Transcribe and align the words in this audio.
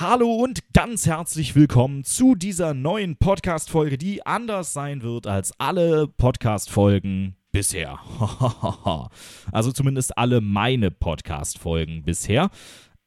Hallo 0.00 0.32
und 0.32 0.72
ganz 0.74 1.06
herzlich 1.06 1.56
willkommen 1.56 2.04
zu 2.04 2.36
dieser 2.36 2.72
neuen 2.72 3.16
Podcast-Folge, 3.16 3.98
die 3.98 4.24
anders 4.24 4.72
sein 4.72 5.02
wird 5.02 5.26
als 5.26 5.52
alle 5.58 6.06
Podcast-Folgen 6.06 7.34
bisher. 7.50 7.98
also 9.50 9.72
zumindest 9.72 10.16
alle 10.16 10.40
meine 10.40 10.92
Podcast-Folgen 10.92 12.04
bisher. 12.04 12.50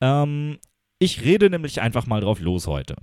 Ähm, 0.01 0.57
ich 0.99 1.23
rede 1.23 1.49
nämlich 1.49 1.79
einfach 1.79 2.07
mal 2.07 2.19
drauf 2.19 2.41
los 2.41 2.67
heute. 2.67 2.97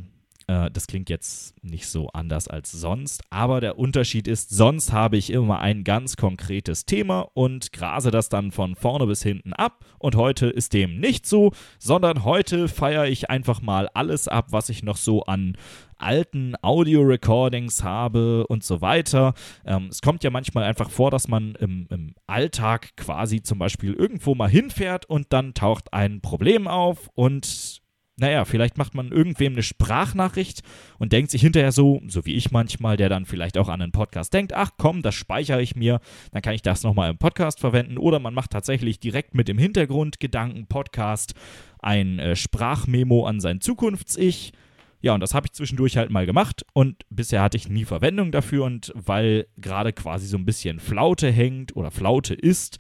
Äh, 0.48 0.70
das 0.72 0.86
klingt 0.86 1.08
jetzt 1.08 1.54
nicht 1.62 1.86
so 1.86 2.08
anders 2.08 2.48
als 2.48 2.72
sonst, 2.72 3.22
aber 3.30 3.60
der 3.60 3.78
Unterschied 3.78 4.26
ist, 4.26 4.50
sonst 4.50 4.92
habe 4.92 5.16
ich 5.16 5.30
immer 5.30 5.60
ein 5.60 5.84
ganz 5.84 6.16
konkretes 6.16 6.86
Thema 6.86 7.28
und 7.34 7.72
grase 7.72 8.10
das 8.10 8.28
dann 8.28 8.50
von 8.50 8.74
vorne 8.74 9.06
bis 9.06 9.22
hinten 9.22 9.52
ab 9.52 9.84
und 9.98 10.16
heute 10.16 10.46
ist 10.46 10.72
dem 10.72 10.98
nicht 10.98 11.26
so, 11.26 11.52
sondern 11.79 12.24
heute 12.24 12.68
feiere 12.68 13.06
ich 13.06 13.30
einfach 13.30 13.61
mal 13.61 13.88
alles 13.94 14.26
ab, 14.26 14.46
was 14.50 14.70
ich 14.70 14.82
noch 14.82 14.96
so 14.96 15.22
an 15.24 15.56
alten 15.98 16.54
Audio-Recordings 16.62 17.82
habe 17.82 18.46
und 18.46 18.62
so 18.62 18.80
weiter. 18.80 19.34
Ähm, 19.67 19.89
es 19.90 20.00
kommt 20.00 20.22
ja 20.25 20.30
manchmal 20.30 20.64
einfach 20.64 20.90
vor, 20.90 21.11
dass 21.11 21.28
man 21.28 21.56
im, 21.56 21.86
im, 21.90 22.14
Alltag 22.26 22.96
quasi 22.96 23.42
zum 23.42 23.58
Beispiel 23.58 23.94
irgendwo 23.94 24.34
mal 24.34 24.48
hinfährt 24.48 25.06
und 25.06 25.32
dann 25.32 25.54
taucht 25.54 25.92
ein 25.92 26.20
Problem 26.20 26.68
auf 26.68 27.11
und 27.14 27.82
naja, 28.18 28.45
vielleicht 28.45 28.79
macht 28.79 28.95
man 28.95 29.13
irgendwem 29.13 29.53
eine 29.53 29.63
Sprachnachricht 29.63 30.63
und 30.99 31.13
denkt 31.13 31.31
sich 31.31 31.40
hinterher 31.40 31.71
so, 31.71 32.03
so 32.09 32.27
wie 32.27 32.34
ich 32.34 32.50
manchmal, 32.50 32.97
der 32.97 33.09
dann 33.09 33.27
vielleicht 33.27 33.56
auch 33.56 33.69
an 33.69 33.81
einen 33.81 33.92
Podcast 33.92 34.34
denkt, 34.34 34.53
ach 34.55 34.72
komm, 34.77 35.03
das 35.03 35.14
speichere 35.14 35.62
ich 35.62 35.77
mir, 35.77 36.00
dann 36.33 36.42
kann 36.42 36.55
ich 36.55 36.62
das 36.62 36.83
nochmal 36.83 37.11
im 37.11 37.19
Podcast 37.19 37.61
verwenden. 37.61 37.97
Oder 37.97 38.19
man 38.19 38.34
macht 38.34 38.50
tatsächlich 38.50 38.98
direkt 38.98 39.34
mit 39.34 39.47
dem 39.47 39.56
Hintergrundgedanken-Podcast 39.59 41.34
ein 41.78 42.19
äh, 42.19 42.34
Sprachmemo 42.34 43.25
an 43.25 43.41
sein 43.41 43.61
Zukunfts-Ich. 43.61 44.53
Ja, 45.00 45.14
und 45.14 45.20
das 45.20 45.33
habe 45.33 45.47
ich 45.47 45.53
zwischendurch 45.53 45.97
halt 45.97 46.11
mal 46.11 46.27
gemacht 46.27 46.67
und 46.73 47.05
bisher 47.09 47.41
hatte 47.41 47.56
ich 47.56 47.69
nie 47.69 47.85
Verwendung 47.85 48.33
dafür 48.33 48.64
und 48.64 48.92
weil 48.97 49.47
gerade 49.57 49.92
quasi 49.92 50.27
so 50.27 50.37
ein 50.37 50.45
bisschen 50.45 50.81
Flaute 50.81 51.31
hängt 51.31 51.77
oder 51.77 51.92
Flaute 51.92 52.35
ist, 52.35 52.79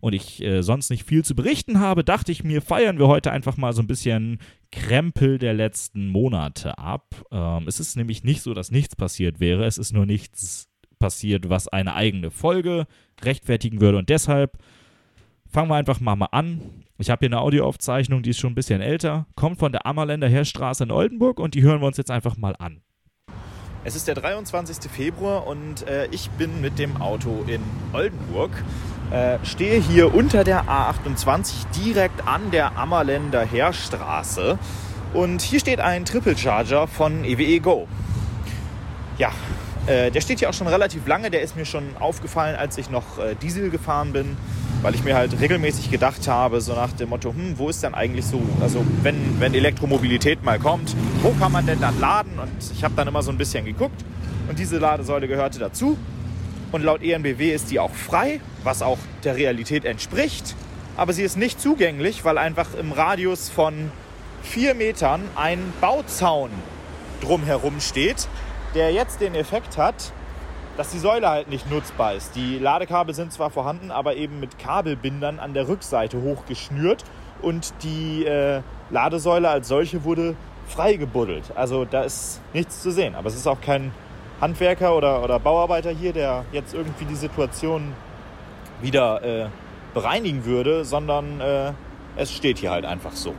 und 0.00 0.14
ich 0.14 0.42
äh, 0.42 0.62
sonst 0.62 0.90
nicht 0.90 1.04
viel 1.04 1.24
zu 1.24 1.34
berichten 1.34 1.80
habe, 1.80 2.04
dachte 2.04 2.32
ich 2.32 2.44
mir, 2.44 2.62
feiern 2.62 2.98
wir 2.98 3.08
heute 3.08 3.32
einfach 3.32 3.56
mal 3.56 3.72
so 3.72 3.82
ein 3.82 3.86
bisschen 3.86 4.38
Krempel 4.70 5.38
der 5.38 5.54
letzten 5.54 6.08
Monate 6.08 6.78
ab. 6.78 7.14
Ähm, 7.30 7.64
es 7.66 7.80
ist 7.80 7.96
nämlich 7.96 8.24
nicht 8.24 8.42
so, 8.42 8.54
dass 8.54 8.70
nichts 8.70 8.96
passiert 8.96 9.40
wäre. 9.40 9.64
Es 9.64 9.78
ist 9.78 9.92
nur 9.92 10.06
nichts 10.06 10.68
passiert, 10.98 11.48
was 11.48 11.68
eine 11.68 11.94
eigene 11.94 12.30
Folge 12.30 12.86
rechtfertigen 13.22 13.80
würde. 13.80 13.98
Und 13.98 14.08
deshalb 14.08 14.58
fangen 15.48 15.70
wir 15.70 15.76
einfach 15.76 16.00
mal, 16.00 16.16
mal 16.16 16.28
an. 16.32 16.84
Ich 16.98 17.10
habe 17.10 17.20
hier 17.20 17.28
eine 17.28 17.40
Audioaufzeichnung, 17.40 18.22
die 18.22 18.30
ist 18.30 18.38
schon 18.38 18.52
ein 18.52 18.56
bisschen 18.56 18.80
älter, 18.80 19.26
kommt 19.34 19.58
von 19.58 19.72
der 19.72 19.86
Ammerländer 19.86 20.28
Heerstraße 20.28 20.84
in 20.84 20.90
Oldenburg 20.90 21.40
und 21.40 21.54
die 21.54 21.62
hören 21.62 21.80
wir 21.80 21.86
uns 21.86 21.96
jetzt 21.96 22.10
einfach 22.10 22.36
mal 22.36 22.56
an. 22.58 22.82
Es 23.88 23.96
ist 23.96 24.06
der 24.06 24.16
23. 24.16 24.90
Februar 24.92 25.46
und 25.46 25.88
äh, 25.88 26.08
ich 26.10 26.28
bin 26.32 26.60
mit 26.60 26.78
dem 26.78 27.00
Auto 27.00 27.42
in 27.46 27.62
Oldenburg 27.94 28.50
äh, 29.10 29.38
stehe 29.42 29.80
hier 29.80 30.14
unter 30.14 30.44
der 30.44 30.64
A28 30.64 31.54
direkt 31.82 32.28
an 32.28 32.50
der 32.50 32.76
Ammerländer 32.76 33.46
Heerstraße. 33.46 34.58
Und 35.14 35.40
hier 35.40 35.58
steht 35.58 35.80
ein 35.80 36.04
Triple 36.04 36.36
Charger 36.36 36.86
von 36.86 37.24
EWE 37.24 37.44
e 37.44 37.58
Go. 37.60 37.88
Ja, 39.16 39.32
äh, 39.86 40.10
der 40.10 40.20
steht 40.20 40.40
hier 40.40 40.50
auch 40.50 40.54
schon 40.54 40.68
relativ 40.68 41.06
lange. 41.06 41.30
Der 41.30 41.40
ist 41.40 41.56
mir 41.56 41.64
schon 41.64 41.96
aufgefallen, 41.98 42.56
als 42.56 42.76
ich 42.76 42.90
noch 42.90 43.18
äh, 43.18 43.36
Diesel 43.36 43.70
gefahren 43.70 44.12
bin, 44.12 44.36
weil 44.82 44.94
ich 44.94 45.02
mir 45.02 45.16
halt 45.16 45.40
regelmäßig 45.40 45.90
gedacht 45.90 46.28
habe, 46.28 46.60
so 46.60 46.74
nach 46.74 46.92
dem 46.92 47.08
Motto, 47.08 47.30
hm, 47.30 47.58
wo 47.58 47.68
ist 47.68 47.82
denn 47.82 47.94
eigentlich 47.94 48.24
so, 48.24 48.40
also 48.60 48.84
wenn, 49.02 49.40
wenn 49.40 49.54
Elektromobilität 49.54 50.44
mal 50.44 50.58
kommt, 50.58 50.94
wo 51.22 51.30
kann 51.32 51.52
man 51.52 51.66
denn 51.66 51.80
dann 51.80 51.98
laden? 52.00 52.38
Und 52.38 52.50
ich 52.72 52.84
habe 52.84 52.94
dann 52.94 53.08
immer 53.08 53.22
so 53.22 53.30
ein 53.30 53.38
bisschen 53.38 53.64
geguckt 53.64 54.04
und 54.48 54.58
diese 54.58 54.78
Ladesäule 54.78 55.28
gehörte 55.28 55.58
dazu. 55.58 55.98
Und 56.70 56.82
laut 56.82 57.02
ENBW 57.02 57.52
ist 57.52 57.70
die 57.70 57.80
auch 57.80 57.92
frei, 57.92 58.40
was 58.62 58.82
auch 58.82 58.98
der 59.24 59.36
Realität 59.36 59.84
entspricht. 59.84 60.54
Aber 60.96 61.12
sie 61.12 61.22
ist 61.22 61.36
nicht 61.36 61.60
zugänglich, 61.60 62.24
weil 62.24 62.38
einfach 62.38 62.74
im 62.78 62.92
Radius 62.92 63.48
von 63.48 63.90
vier 64.42 64.74
Metern 64.74 65.22
ein 65.34 65.60
Bauzaun 65.80 66.50
drumherum 67.20 67.80
steht, 67.80 68.28
der 68.74 68.92
jetzt 68.92 69.20
den 69.20 69.34
Effekt 69.34 69.78
hat, 69.78 70.12
dass 70.78 70.90
die 70.90 70.98
Säule 71.00 71.28
halt 71.28 71.48
nicht 71.48 71.68
nutzbar 71.68 72.14
ist. 72.14 72.36
Die 72.36 72.56
Ladekabel 72.56 73.12
sind 73.12 73.32
zwar 73.32 73.50
vorhanden, 73.50 73.90
aber 73.90 74.14
eben 74.14 74.38
mit 74.38 74.60
Kabelbindern 74.60 75.40
an 75.40 75.52
der 75.52 75.66
Rückseite 75.66 76.22
hochgeschnürt 76.22 77.02
und 77.42 77.74
die 77.82 78.24
äh, 78.24 78.62
Ladesäule 78.88 79.48
als 79.48 79.66
solche 79.66 80.04
wurde 80.04 80.36
freigebuddelt. 80.68 81.50
Also 81.56 81.84
da 81.84 82.02
ist 82.02 82.40
nichts 82.54 82.80
zu 82.80 82.92
sehen. 82.92 83.16
Aber 83.16 83.26
es 83.26 83.34
ist 83.34 83.48
auch 83.48 83.60
kein 83.60 83.90
Handwerker 84.40 84.96
oder, 84.96 85.24
oder 85.24 85.40
Bauarbeiter 85.40 85.90
hier, 85.90 86.12
der 86.12 86.44
jetzt 86.52 86.74
irgendwie 86.74 87.06
die 87.06 87.16
Situation 87.16 87.92
wieder 88.80 89.24
äh, 89.24 89.48
bereinigen 89.94 90.44
würde, 90.44 90.84
sondern 90.84 91.40
äh, 91.40 91.72
es 92.16 92.32
steht 92.32 92.58
hier 92.58 92.70
halt 92.70 92.84
einfach 92.84 93.12
so. 93.12 93.34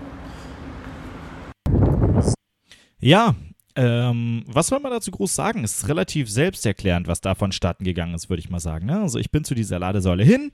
Ja, 3.00 3.33
ähm, 3.75 4.44
was 4.47 4.68
soll 4.68 4.80
man 4.80 4.91
dazu 4.91 5.12
groß 5.12 5.34
sagen? 5.34 5.63
Es 5.63 5.80
ist 5.80 5.88
relativ 5.88 6.30
selbsterklärend, 6.30 7.07
was 7.07 7.22
da 7.22 7.35
vonstatten 7.35 7.84
gegangen 7.84 8.13
ist, 8.13 8.30
würde 8.30 8.41
ich 8.41 8.50
mal 8.50 8.59
sagen. 8.59 8.88
Ne? 8.88 9.00
Also 9.00 9.19
ich 9.19 9.31
bin 9.31 9.44
zu 9.44 9.56
dieser 9.56 9.80
Ladesäule 9.80 10.24
hin. 10.24 10.52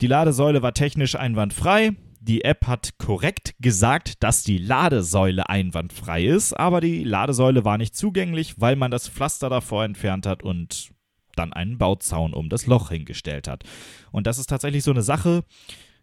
Die 0.00 0.06
Ladesäule 0.06 0.62
war 0.62 0.72
technisch 0.72 1.14
einwandfrei. 1.14 1.92
Die 2.20 2.44
App 2.44 2.66
hat 2.66 2.98
korrekt 2.98 3.54
gesagt, 3.60 4.22
dass 4.22 4.42
die 4.42 4.58
Ladesäule 4.58 5.48
einwandfrei 5.48 6.24
ist, 6.26 6.52
aber 6.52 6.80
die 6.80 7.02
Ladesäule 7.02 7.64
war 7.64 7.78
nicht 7.78 7.96
zugänglich, 7.96 8.60
weil 8.60 8.76
man 8.76 8.90
das 8.90 9.08
Pflaster 9.08 9.48
davor 9.48 9.84
entfernt 9.84 10.26
hat 10.26 10.42
und 10.42 10.90
dann 11.34 11.52
einen 11.54 11.78
Bauzaun 11.78 12.34
um 12.34 12.50
das 12.50 12.66
Loch 12.66 12.90
hingestellt 12.90 13.48
hat. 13.48 13.64
Und 14.12 14.26
das 14.26 14.38
ist 14.38 14.48
tatsächlich 14.48 14.84
so 14.84 14.90
eine 14.90 15.02
Sache, 15.02 15.44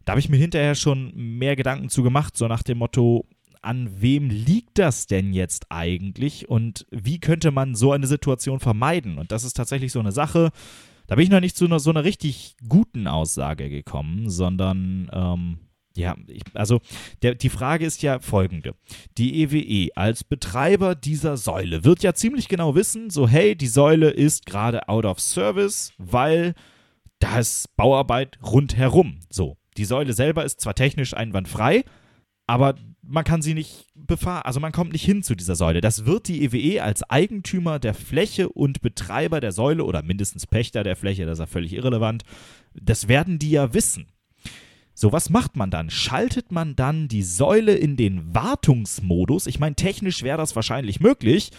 da 0.06 0.12
habe 0.12 0.20
ich 0.20 0.30
mir 0.30 0.38
hinterher 0.38 0.74
schon 0.74 1.12
mehr 1.16 1.56
Gedanken 1.56 1.90
zu 1.90 2.02
gemacht, 2.02 2.38
so 2.38 2.48
nach 2.48 2.64
dem 2.64 2.78
Motto, 2.78 3.28
an 3.68 4.02
wem 4.02 4.30
liegt 4.30 4.80
das 4.80 5.08
denn 5.08 5.34
jetzt 5.34 5.66
eigentlich 5.70 6.50
und 6.50 6.88
wie 6.90 7.20
könnte 7.20 7.52
man 7.52 7.76
so 7.76 7.92
eine 7.92 8.08
Situation 8.08 8.62
vermeiden? 8.62 9.18
Und 9.18 9.34
das 9.34 9.44
ist 9.44 9.58
tatsächlich 9.58 9.92
so 9.92 10.00
eine 10.00 10.14
Sache, 10.14 10.52
da 11.08 11.16
bin 11.16 11.24
ich 11.26 11.30
noch 11.30 11.42
nicht 11.42 11.58
zu 11.58 11.66
einer, 11.66 11.80
so 11.80 11.90
einer 11.90 12.06
richtig 12.06 12.56
guten 12.68 13.08
Aussage 13.08 13.70
gekommen, 13.70 14.30
sondern 14.30 15.10
ähm, 15.12 15.60
ja, 15.98 16.16
ich, 16.28 16.44
also 16.54 16.80
der, 17.24 17.36
die 17.36 17.50
Frage 17.50 17.86
ist 17.86 18.02
ja 18.04 18.20
folgende. 18.20 18.74
Die 19.18 19.42
EWE 19.42 19.60
e 19.60 19.92
als 19.96 20.24
Betreiber 20.24 20.96
dieser 20.96 21.36
Säule 21.36 21.84
wird 21.84 22.04
ja 22.04 22.14
ziemlich 22.14 22.48
genau 22.48 22.74
wissen, 22.74 23.10
so 23.10 23.28
hey, 23.28 23.54
die 23.56 23.68
Säule 23.68 24.10
ist 24.10 24.46
gerade 24.46 24.88
out 24.88 25.06
of 25.06 25.20
service, 25.20 25.92
weil 25.98 26.54
da 27.20 27.40
ist 27.40 27.76
Bauarbeit 27.76 28.40
rundherum. 28.42 29.20
So, 29.30 29.58
die 29.76 29.86
Säule 29.86 30.14
selber 30.14 30.46
ist 30.46 30.62
zwar 30.62 30.76
technisch 30.76 31.14
einwandfrei, 31.14 31.84
aber 32.46 32.76
man 33.08 33.24
kann 33.24 33.42
sie 33.42 33.54
nicht 33.54 33.88
befahren, 33.96 34.44
also 34.44 34.60
man 34.60 34.72
kommt 34.72 34.92
nicht 34.92 35.06
hin 35.06 35.24
zu 35.24 35.36
dieser 35.36 35.56
Säule. 35.56 35.82
Das 35.82 36.06
wird 36.06 36.28
die 36.28 36.44
EWE 36.44 36.58
e 36.58 36.80
als 36.82 37.04
Eigentümer 37.10 37.80
der 37.80 37.94
Fläche 37.94 38.50
und 38.50 38.82
Betreiber 38.82 39.40
der 39.40 39.52
Säule 39.52 39.84
oder 39.84 40.04
mindestens 40.04 40.46
Pächter 40.46 40.84
der 40.84 40.96
Fläche, 40.96 41.26
das 41.26 41.40
ist 41.40 41.44
ja 41.44 41.46
völlig 41.48 41.74
irrelevant, 41.74 42.24
das 42.74 43.08
werden 43.08 43.40
die 43.40 43.52
ja 43.52 43.74
wissen. 43.74 44.08
So, 44.94 45.12
was 45.12 45.30
macht 45.30 45.56
man 45.56 45.70
dann? 45.70 45.90
Schaltet 45.90 46.52
man 46.52 46.76
dann 46.76 47.08
die 47.08 47.24
Säule 47.24 47.76
in 47.76 47.98
den 47.98 48.34
Wartungsmodus? 48.34 49.46
Ich 49.46 49.60
meine, 49.60 49.76
technisch 49.76 50.24
wäre 50.24 50.38
das 50.38 50.56
wahrscheinlich 50.56 51.00
möglich, 51.00 51.52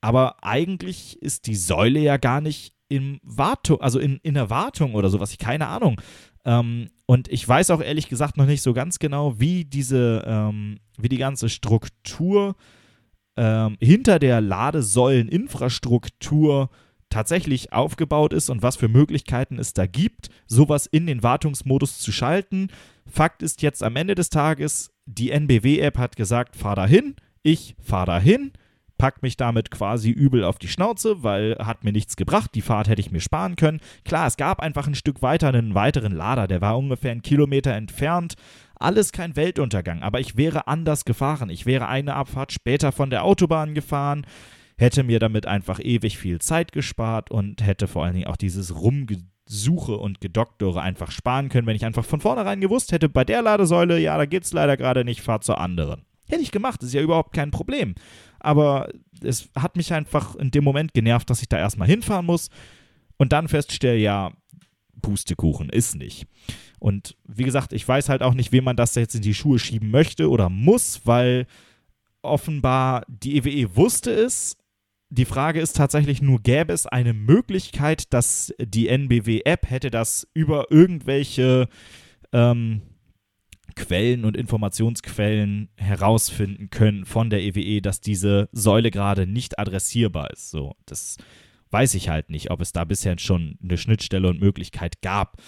aber 0.00 0.42
eigentlich 0.42 1.20
ist 1.22 1.46
die 1.46 1.54
Säule 1.54 2.00
ja 2.00 2.16
gar 2.16 2.40
nicht 2.40 2.74
im 2.88 3.20
Wartung, 3.22 3.80
also 3.80 4.00
in, 4.00 4.18
in 4.24 4.34
der 4.34 4.50
Wartung 4.50 4.94
oder 4.94 5.08
sowas. 5.08 5.30
Ich 5.30 5.38
keine 5.38 5.68
Ahnung. 5.68 6.00
Ähm, 6.44 6.90
und 7.10 7.26
ich 7.26 7.48
weiß 7.48 7.70
auch 7.70 7.82
ehrlich 7.82 8.08
gesagt 8.08 8.36
noch 8.36 8.46
nicht 8.46 8.62
so 8.62 8.72
ganz 8.72 9.00
genau, 9.00 9.40
wie 9.40 9.64
diese, 9.64 10.22
ähm, 10.28 10.78
wie 10.96 11.08
die 11.08 11.18
ganze 11.18 11.48
Struktur 11.48 12.54
ähm, 13.36 13.76
hinter 13.80 14.20
der 14.20 14.40
Ladesäuleninfrastruktur 14.40 16.70
tatsächlich 17.08 17.72
aufgebaut 17.72 18.32
ist 18.32 18.48
und 18.48 18.62
was 18.62 18.76
für 18.76 18.86
Möglichkeiten 18.86 19.58
es 19.58 19.74
da 19.74 19.86
gibt, 19.86 20.28
sowas 20.46 20.86
in 20.86 21.08
den 21.08 21.24
Wartungsmodus 21.24 21.98
zu 21.98 22.12
schalten. 22.12 22.68
Fakt 23.06 23.42
ist 23.42 23.62
jetzt 23.62 23.82
am 23.82 23.96
Ende 23.96 24.14
des 24.14 24.30
Tages, 24.30 24.92
die 25.04 25.32
NBW-App 25.32 25.98
hat 25.98 26.14
gesagt, 26.14 26.54
fahr 26.54 26.76
dahin, 26.76 27.16
ich 27.42 27.74
fahr 27.82 28.06
dahin, 28.06 28.52
pack 29.00 29.22
mich 29.22 29.38
damit 29.38 29.70
quasi 29.70 30.10
übel 30.10 30.44
auf 30.44 30.58
die 30.58 30.68
Schnauze, 30.68 31.22
weil 31.22 31.56
hat 31.58 31.84
mir 31.84 31.92
nichts 31.92 32.16
gebracht, 32.16 32.50
die 32.54 32.60
Fahrt 32.60 32.86
hätte 32.86 33.00
ich 33.00 33.10
mir 33.10 33.20
sparen 33.20 33.56
können. 33.56 33.80
Klar, 34.04 34.26
es 34.26 34.36
gab 34.36 34.60
einfach 34.60 34.86
ein 34.86 34.94
Stück 34.94 35.22
weiter 35.22 35.48
einen 35.48 35.74
weiteren 35.74 36.12
Lader, 36.12 36.46
der 36.46 36.60
war 36.60 36.76
ungefähr 36.76 37.10
einen 37.10 37.22
Kilometer 37.22 37.72
entfernt. 37.72 38.34
Alles 38.74 39.12
kein 39.12 39.36
Weltuntergang, 39.36 40.02
aber 40.02 40.20
ich 40.20 40.36
wäre 40.36 40.68
anders 40.68 41.06
gefahren. 41.06 41.48
Ich 41.48 41.64
wäre 41.64 41.88
eine 41.88 42.14
Abfahrt 42.14 42.52
später 42.52 42.92
von 42.92 43.08
der 43.08 43.24
Autobahn 43.24 43.74
gefahren 43.74 44.26
hätte 44.76 45.02
mir 45.02 45.18
damit 45.18 45.44
einfach 45.46 45.78
ewig 45.78 46.16
viel 46.16 46.38
Zeit 46.40 46.72
gespart 46.72 47.30
und 47.30 47.64
hätte 47.64 47.86
vor 47.86 48.04
allen 48.04 48.14
Dingen 48.14 48.26
auch 48.26 48.38
dieses 48.38 48.80
Rumgesuche 48.80 49.96
und 49.96 50.22
Gedoktore 50.22 50.80
einfach 50.80 51.10
sparen 51.10 51.50
können, 51.50 51.66
wenn 51.66 51.76
ich 51.76 51.84
einfach 51.84 52.04
von 52.04 52.20
vornherein 52.20 52.62
gewusst 52.62 52.92
hätte, 52.92 53.10
bei 53.10 53.24
der 53.24 53.42
Ladesäule, 53.42 53.98
ja, 53.98 54.16
da 54.16 54.24
geht's 54.24 54.54
leider 54.54 54.78
gerade 54.78 55.04
nicht, 55.04 55.20
fahr 55.20 55.42
zur 55.42 55.60
anderen. 55.60 56.06
Hätte 56.30 56.42
ich 56.42 56.52
gemacht, 56.52 56.82
ist 56.82 56.94
ja 56.94 57.02
überhaupt 57.02 57.34
kein 57.34 57.50
Problem. 57.50 57.94
Aber 58.40 58.88
es 59.22 59.48
hat 59.56 59.76
mich 59.76 59.92
einfach 59.92 60.34
in 60.36 60.50
dem 60.50 60.64
Moment 60.64 60.94
genervt, 60.94 61.30
dass 61.30 61.42
ich 61.42 61.48
da 61.48 61.58
erstmal 61.58 61.88
hinfahren 61.88 62.26
muss 62.26 62.48
und 63.16 63.32
dann 63.32 63.48
feststelle, 63.48 63.98
ja, 63.98 64.32
Pustekuchen 65.02 65.70
ist 65.70 65.94
nicht. 65.94 66.26
Und 66.78 67.16
wie 67.26 67.44
gesagt, 67.44 67.72
ich 67.72 67.86
weiß 67.86 68.08
halt 68.08 68.22
auch 68.22 68.34
nicht, 68.34 68.52
wem 68.52 68.64
man 68.64 68.76
das 68.76 68.94
jetzt 68.94 69.14
in 69.14 69.22
die 69.22 69.34
Schuhe 69.34 69.58
schieben 69.58 69.90
möchte 69.90 70.30
oder 70.30 70.48
muss, 70.48 71.02
weil 71.04 71.46
offenbar 72.22 73.04
die 73.08 73.36
EWE 73.36 73.50
e 73.50 73.76
wusste 73.76 74.10
es. 74.10 74.56
Die 75.10 75.24
Frage 75.24 75.60
ist 75.60 75.76
tatsächlich 75.76 76.22
nur, 76.22 76.40
gäbe 76.40 76.72
es 76.72 76.86
eine 76.86 77.12
Möglichkeit, 77.12 78.12
dass 78.12 78.54
die 78.60 78.88
NBW-App 78.88 79.68
hätte 79.68 79.90
das 79.90 80.26
über 80.34 80.70
irgendwelche 80.70 81.68
ähm, 82.32 82.82
Quellen 83.80 84.26
und 84.26 84.36
Informationsquellen 84.36 85.70
herausfinden 85.76 86.68
können 86.68 87.06
von 87.06 87.30
der 87.30 87.42
EWE, 87.42 87.60
e, 87.60 87.80
dass 87.80 88.02
diese 88.02 88.50
Säule 88.52 88.90
gerade 88.90 89.26
nicht 89.26 89.58
adressierbar 89.58 90.30
ist. 90.30 90.50
So, 90.50 90.76
das 90.84 91.16
weiß 91.70 91.94
ich 91.94 92.10
halt 92.10 92.28
nicht, 92.28 92.50
ob 92.50 92.60
es 92.60 92.72
da 92.72 92.84
bisher 92.84 93.18
schon 93.18 93.58
eine 93.62 93.78
Schnittstelle 93.78 94.28
und 94.28 94.38
Möglichkeit 94.38 95.00
gab. 95.00 95.38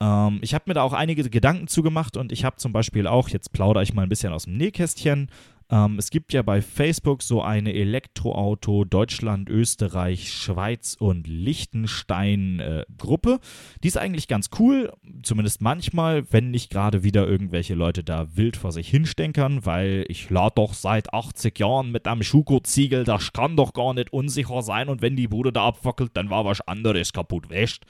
Ähm, 0.00 0.40
ich 0.42 0.52
habe 0.52 0.64
mir 0.66 0.74
da 0.74 0.82
auch 0.82 0.92
einige 0.92 1.30
Gedanken 1.30 1.68
zugemacht 1.68 2.16
und 2.16 2.32
ich 2.32 2.44
habe 2.44 2.56
zum 2.56 2.72
Beispiel 2.72 3.06
auch, 3.06 3.28
jetzt 3.28 3.52
plaudere 3.52 3.84
ich 3.84 3.94
mal 3.94 4.02
ein 4.02 4.08
bisschen 4.08 4.32
aus 4.32 4.44
dem 4.44 4.56
Nähkästchen, 4.56 5.30
ähm, 5.70 5.98
es 5.98 6.10
gibt 6.10 6.32
ja 6.32 6.42
bei 6.42 6.62
Facebook 6.62 7.22
so 7.22 7.42
eine 7.42 7.74
Elektroauto 7.74 8.84
Deutschland, 8.84 9.50
Österreich, 9.50 10.32
Schweiz 10.32 10.96
und 10.98 11.26
Liechtenstein 11.26 12.60
äh, 12.60 12.84
Gruppe. 12.96 13.38
Die 13.82 13.88
ist 13.88 13.98
eigentlich 13.98 14.28
ganz 14.28 14.48
cool, 14.58 14.92
zumindest 15.22 15.60
manchmal, 15.60 16.24
wenn 16.32 16.50
nicht 16.50 16.70
gerade 16.70 17.02
wieder 17.02 17.26
irgendwelche 17.28 17.74
Leute 17.74 18.02
da 18.02 18.34
wild 18.34 18.56
vor 18.56 18.72
sich 18.72 18.88
hinstenkern, 18.88 19.66
weil 19.66 20.06
ich 20.08 20.30
lade 20.30 20.54
doch 20.56 20.72
seit 20.72 21.12
80 21.12 21.58
Jahren 21.58 21.92
mit 21.92 22.06
einem 22.06 22.22
Schuko-Ziegel, 22.22 23.04
das 23.04 23.32
kann 23.34 23.56
doch 23.56 23.74
gar 23.74 23.92
nicht 23.92 24.12
unsicher 24.12 24.62
sein 24.62 24.88
und 24.88 25.02
wenn 25.02 25.16
die 25.16 25.28
Bude 25.28 25.52
da 25.52 25.66
abfackelt, 25.66 26.12
dann 26.14 26.30
war 26.30 26.46
was 26.46 26.62
anderes 26.62 27.12
kaputt 27.12 27.50
wäscht. 27.50 27.84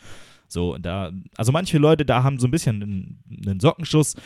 So, 0.48 0.78
da, 0.78 1.12
also 1.36 1.52
manche 1.52 1.78
Leute 1.78 2.06
da 2.06 2.22
haben 2.22 2.38
so 2.38 2.48
ein 2.48 2.50
bisschen 2.50 2.82
einen, 2.82 3.22
einen 3.46 3.60
Sockenschuss. 3.60 4.16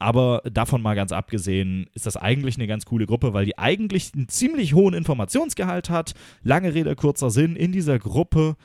Aber 0.00 0.42
davon 0.50 0.82
mal 0.82 0.94
ganz 0.94 1.12
abgesehen, 1.12 1.86
ist 1.94 2.06
das 2.06 2.16
eigentlich 2.16 2.56
eine 2.56 2.66
ganz 2.66 2.86
coole 2.86 3.06
Gruppe, 3.06 3.32
weil 3.32 3.46
die 3.46 3.58
eigentlich 3.58 4.12
einen 4.14 4.28
ziemlich 4.28 4.74
hohen 4.74 4.94
Informationsgehalt 4.94 5.90
hat. 5.90 6.14
Lange 6.42 6.74
Rede, 6.74 6.94
kurzer 6.94 7.30
Sinn, 7.30 7.56
in 7.56 7.72
dieser 7.72 7.98
Gruppe 7.98 8.56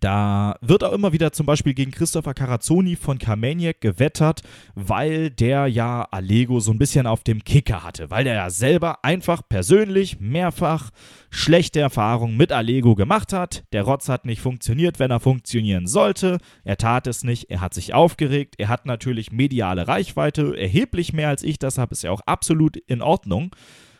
da 0.00 0.56
wird 0.60 0.84
auch 0.84 0.92
immer 0.92 1.12
wieder 1.12 1.32
zum 1.32 1.46
Beispiel 1.46 1.74
gegen 1.74 1.90
Christopher 1.90 2.34
Carazzoni 2.34 2.96
von 2.96 3.18
Carmaniac 3.18 3.80
gewettert, 3.80 4.42
weil 4.74 5.30
der 5.30 5.66
ja 5.66 6.06
Allego 6.10 6.60
so 6.60 6.72
ein 6.72 6.78
bisschen 6.78 7.06
auf 7.06 7.22
dem 7.22 7.44
Kicker 7.44 7.82
hatte, 7.84 8.10
weil 8.10 8.24
der 8.24 8.34
ja 8.34 8.50
selber 8.50 9.04
einfach 9.04 9.42
persönlich 9.48 10.18
mehrfach 10.20 10.90
schlechte 11.30 11.80
Erfahrungen 11.80 12.36
mit 12.36 12.52
Allego 12.52 12.94
gemacht 12.94 13.32
hat. 13.32 13.64
Der 13.72 13.82
Rotz 13.82 14.08
hat 14.08 14.24
nicht 14.24 14.40
funktioniert, 14.40 14.98
wenn 14.98 15.10
er 15.10 15.20
funktionieren 15.20 15.86
sollte. 15.86 16.38
Er 16.64 16.76
tat 16.76 17.06
es 17.06 17.22
nicht, 17.22 17.50
er 17.50 17.60
hat 17.60 17.74
sich 17.74 17.94
aufgeregt, 17.94 18.54
er 18.58 18.68
hat 18.68 18.86
natürlich 18.86 19.32
mediale 19.32 19.88
Reichweite, 19.88 20.56
erheblich 20.56 21.12
mehr 21.12 21.28
als 21.28 21.42
ich, 21.42 21.58
deshalb 21.58 21.92
ist 21.92 22.04
er 22.04 22.12
auch 22.12 22.22
absolut 22.26 22.76
in 22.76 23.02
Ordnung. 23.02 23.54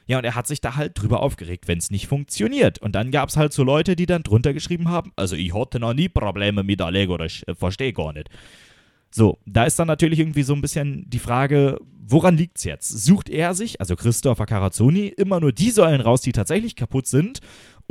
Ja, 0.06 0.18
und 0.18 0.24
er 0.24 0.34
hat 0.34 0.46
sich 0.46 0.60
da 0.60 0.76
halt 0.76 1.00
drüber 1.00 1.20
aufgeregt, 1.20 1.68
wenn 1.68 1.78
es 1.78 1.90
nicht 1.90 2.06
funktioniert. 2.06 2.78
Und 2.78 2.92
dann 2.92 3.10
gab 3.10 3.28
es 3.28 3.36
halt 3.36 3.52
so 3.52 3.62
Leute, 3.62 3.96
die 3.96 4.06
dann 4.06 4.22
drunter 4.22 4.52
geschrieben 4.52 4.88
haben, 4.88 5.12
also 5.16 5.36
ich 5.36 5.54
hatte 5.54 5.80
noch 5.80 5.94
nie 5.94 6.08
Probleme 6.08 6.62
mit 6.62 6.80
Allego, 6.80 7.16
das 7.16 7.42
äh, 7.46 7.54
verstehe 7.54 7.92
gar 7.92 8.12
nicht. 8.12 8.28
So, 9.14 9.38
da 9.44 9.64
ist 9.64 9.78
dann 9.78 9.88
natürlich 9.88 10.18
irgendwie 10.18 10.42
so 10.42 10.54
ein 10.54 10.62
bisschen 10.62 11.04
die 11.10 11.18
Frage, 11.18 11.78
woran 12.06 12.36
liegt 12.36 12.56
es 12.56 12.64
jetzt? 12.64 12.88
Sucht 12.88 13.28
er 13.28 13.54
sich, 13.54 13.78
also 13.78 13.94
Christopher 13.94 14.46
Carazzoni, 14.46 15.08
immer 15.08 15.38
nur 15.38 15.52
die 15.52 15.70
Säulen 15.70 16.00
raus, 16.00 16.22
die 16.22 16.32
tatsächlich 16.32 16.76
kaputt 16.76 17.06
sind 17.06 17.40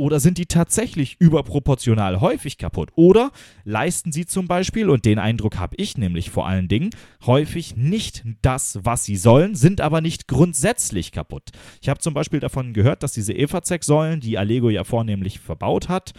oder 0.02 0.18
sind 0.18 0.36
die 0.36 0.46
tatsächlich 0.46 1.16
überproportional 1.20 2.20
häufig 2.20 2.58
kaputt? 2.58 2.90
Oder 2.96 3.30
leisten 3.62 4.10
sie 4.10 4.26
zum 4.26 4.48
Beispiel, 4.48 4.90
und 4.90 5.04
den 5.04 5.20
Eindruck 5.20 5.58
habe 5.58 5.76
ich 5.76 5.96
nämlich 5.96 6.30
vor 6.30 6.48
allen 6.48 6.66
Dingen, 6.66 6.90
häufig 7.24 7.76
nicht 7.76 8.24
das, 8.42 8.80
was 8.82 9.04
sie 9.04 9.16
sollen, 9.16 9.54
sind 9.54 9.80
aber 9.80 10.00
nicht 10.00 10.26
grundsätzlich 10.26 11.12
kaputt. 11.12 11.50
Ich 11.80 11.88
habe 11.88 12.00
zum 12.00 12.14
Beispiel 12.14 12.40
davon 12.40 12.72
gehört, 12.72 13.04
dass 13.04 13.12
diese 13.12 13.32
Efazec-Säulen, 13.32 14.18
die 14.18 14.38
Allego 14.38 14.70
ja 14.70 14.82
vornehmlich 14.82 15.38
verbaut 15.38 15.88
hat, 15.88 16.14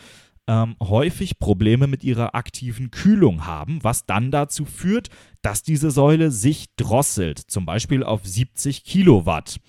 ähm, 0.48 0.78
häufig 0.82 1.38
Probleme 1.40 1.88
mit 1.88 2.06
ihrer 2.06 2.36
aktiven 2.36 2.90
Kühlung 2.90 3.46
haben, 3.46 3.80
was 3.82 4.06
dann 4.06 4.32
dazu 4.32 4.64
führt, 4.64 5.10
dass 5.42 5.62
diese 5.62 5.92
Säule 5.92 6.32
sich 6.32 6.74
drosselt, 6.78 7.38
zum 7.38 7.66
Beispiel 7.66 8.02
auf 8.02 8.26
70 8.26 8.86
Kilowatt. 8.86 9.60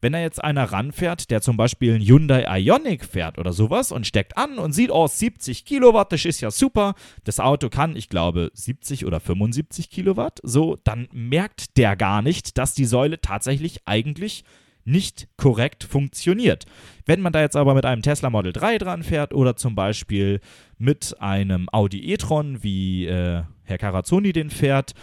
Wenn 0.00 0.12
da 0.12 0.20
jetzt 0.20 0.42
einer 0.42 0.64
ranfährt, 0.64 1.30
der 1.30 1.42
zum 1.42 1.56
Beispiel 1.56 1.94
einen 1.94 2.04
Hyundai 2.04 2.60
Ioniq 2.60 3.04
fährt 3.04 3.38
oder 3.38 3.52
sowas 3.52 3.92
und 3.92 4.06
steckt 4.06 4.36
an 4.36 4.58
und 4.58 4.72
sieht, 4.72 4.90
oh, 4.90 5.06
70 5.06 5.64
Kilowatt, 5.64 6.12
das 6.12 6.24
ist 6.24 6.40
ja 6.40 6.50
super. 6.50 6.94
Das 7.24 7.40
Auto 7.40 7.68
kann, 7.68 7.96
ich 7.96 8.08
glaube, 8.08 8.50
70 8.54 9.04
oder 9.04 9.20
75 9.20 9.90
Kilowatt. 9.90 10.40
So, 10.42 10.78
dann 10.84 11.08
merkt 11.12 11.76
der 11.76 11.96
gar 11.96 12.22
nicht, 12.22 12.56
dass 12.56 12.74
die 12.74 12.86
Säule 12.86 13.20
tatsächlich 13.20 13.80
eigentlich 13.86 14.44
nicht 14.84 15.28
korrekt 15.36 15.84
funktioniert. 15.84 16.64
Wenn 17.04 17.20
man 17.20 17.32
da 17.32 17.40
jetzt 17.40 17.56
aber 17.56 17.74
mit 17.74 17.84
einem 17.84 18.02
Tesla 18.02 18.30
Model 18.30 18.52
3 18.52 18.78
dran 18.78 19.02
fährt 19.02 19.34
oder 19.34 19.56
zum 19.56 19.74
Beispiel 19.74 20.40
mit 20.78 21.16
einem 21.20 21.68
Audi 21.70 22.12
e-tron, 22.12 22.62
wie 22.62 23.06
äh, 23.06 23.42
Herr 23.64 23.78
Carazzoni 23.78 24.32
den 24.32 24.50
fährt, 24.50 24.94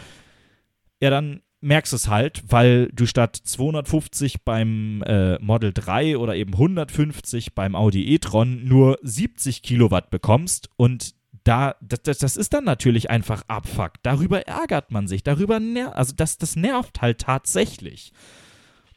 ja, 1.00 1.12
dann 1.12 1.42
merkst 1.62 1.94
es 1.94 2.08
halt, 2.08 2.44
weil 2.48 2.90
du 2.94 3.06
statt 3.06 3.36
250 3.36 4.44
beim 4.44 5.02
äh, 5.04 5.40
Model 5.40 5.74
3 5.74 6.18
oder 6.18 6.36
eben 6.36 6.54
150 6.54 7.56
beim 7.56 7.76
Audi 7.76 8.14
e-tron 8.14 8.66
nur 8.66 9.00
70 9.02 9.64
Kilowatt 9.64 10.10
bekommst 10.10 10.70
und 10.76 11.16
da, 11.44 11.76
das, 11.82 12.18
das, 12.18 12.36
ist 12.36 12.54
dann 12.54 12.66
natürlich 12.66 13.10
einfach 13.10 13.44
Abfuck. 13.48 13.94
Darüber 14.04 14.42
ärgert 14.48 14.92
man 14.92 15.08
sich, 15.08 15.24
darüber 15.24 15.62
ner 15.62 15.96
also 15.96 16.14
das, 16.14 16.38
das 16.38 16.58
nervt 16.58 17.02
halt 17.02 17.20
tatsächlich. 17.20 18.12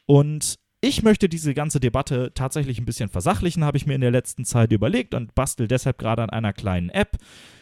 Und 0.05 0.59
ich 0.81 1.03
möchte 1.03 1.29
diese 1.29 1.53
ganze 1.53 1.79
Debatte 1.79 2.31
tatsächlich 2.33 2.79
ein 2.79 2.85
bisschen 2.85 3.09
versachlichen, 3.09 3.63
habe 3.63 3.77
ich 3.77 3.85
mir 3.85 3.93
in 3.93 4.01
der 4.01 4.09
letzten 4.09 4.45
Zeit 4.45 4.71
überlegt 4.71 5.13
und 5.13 5.35
bastel 5.35 5.67
deshalb 5.67 5.99
gerade 5.99 6.23
an 6.23 6.31
einer 6.31 6.53
kleinen 6.53 6.89
App. 6.89 7.17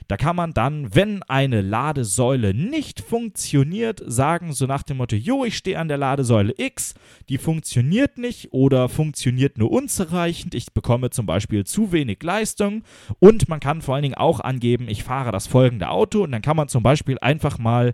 Da 0.08 0.18
kann 0.18 0.38
man 0.38 0.54
dann, 0.54 0.96
wenn 0.96 1.22
eine 1.24 1.62
Ladesäule 1.62 2.54
nicht 2.54 3.02
funktioniert, 3.02 4.02
sagen 4.08 4.54
so 4.54 4.66
nach 4.66 4.82
dem 4.84 4.98
Motto, 4.98 5.16
jo, 5.16 5.46
ich 5.46 5.58
stehe 5.58 5.78
an 5.78 5.90
der 5.90 5.98
Ladesäule 5.98 6.54
X, 6.58 6.96
die 7.28 7.38
funktioniert 7.38 8.18
nicht 8.18 8.52
oder 8.52 8.90
funktioniert 8.90 9.60
nur 9.60 9.70
unzureichend, 9.70 10.56
ich 10.56 10.74
bekomme 10.74 11.12
zum 11.12 11.28
Beispiel 11.28 11.64
zu 11.66 11.92
wenig 11.92 12.24
Leistung 12.24 12.84
und 13.20 13.50
man 13.50 13.60
kann 13.60 13.84
vor 13.84 13.96
allen 13.96 14.04
Dingen 14.04 14.16
auch 14.16 14.40
angeben, 14.40 14.88
ich 14.88 15.04
fahre 15.04 15.32
das 15.32 15.46
folgende 15.46 15.90
Auto 15.90 16.24
und 16.24 16.32
dann 16.32 16.42
kann 16.42 16.58
man 16.58 16.70
zum 16.70 16.82
Beispiel 16.82 17.20
einfach 17.20 17.60
mal 17.60 17.94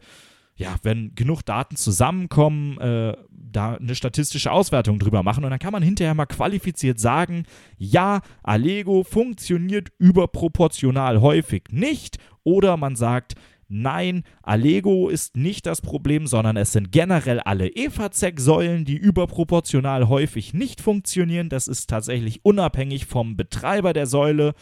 ja, 0.57 0.75
wenn 0.83 1.13
genug 1.15 1.43
Daten 1.43 1.75
zusammenkommen, 1.75 2.79
äh, 2.79 3.15
da 3.29 3.75
eine 3.75 3.95
statistische 3.95 4.51
Auswertung 4.51 4.99
drüber 4.99 5.21
machen 5.21 5.43
und 5.43 5.49
dann 5.49 5.59
kann 5.59 5.73
man 5.73 5.83
hinterher 5.83 6.13
mal 6.13 6.25
qualifiziert 6.25 6.99
sagen, 6.99 7.43
ja, 7.77 8.21
Allego 8.41 9.03
funktioniert 9.03 9.89
überproportional 9.97 11.21
häufig 11.21 11.63
nicht 11.71 12.17
oder 12.43 12.77
man 12.77 12.95
sagt, 12.95 13.35
Nein, 13.67 14.23
Allego 14.43 15.09
ist 15.09 15.35
nicht 15.35 15.65
das 15.65 15.81
Problem, 15.81 16.27
sondern 16.27 16.55
es 16.55 16.71
sind 16.71 16.91
generell 16.91 17.39
alle 17.39 17.67
EVAZEC-Säulen, 17.75 18.85
die 18.85 18.95
überproportional 18.95 20.07
häufig 20.07 20.53
nicht 20.53 20.81
funktionieren. 20.81 21.49
Das 21.49 21.67
ist 21.67 21.89
tatsächlich 21.89 22.45
unabhängig 22.45 23.07
vom 23.07 23.35
Betreiber 23.35 23.93
der 23.93 24.05
Säule. 24.05 24.53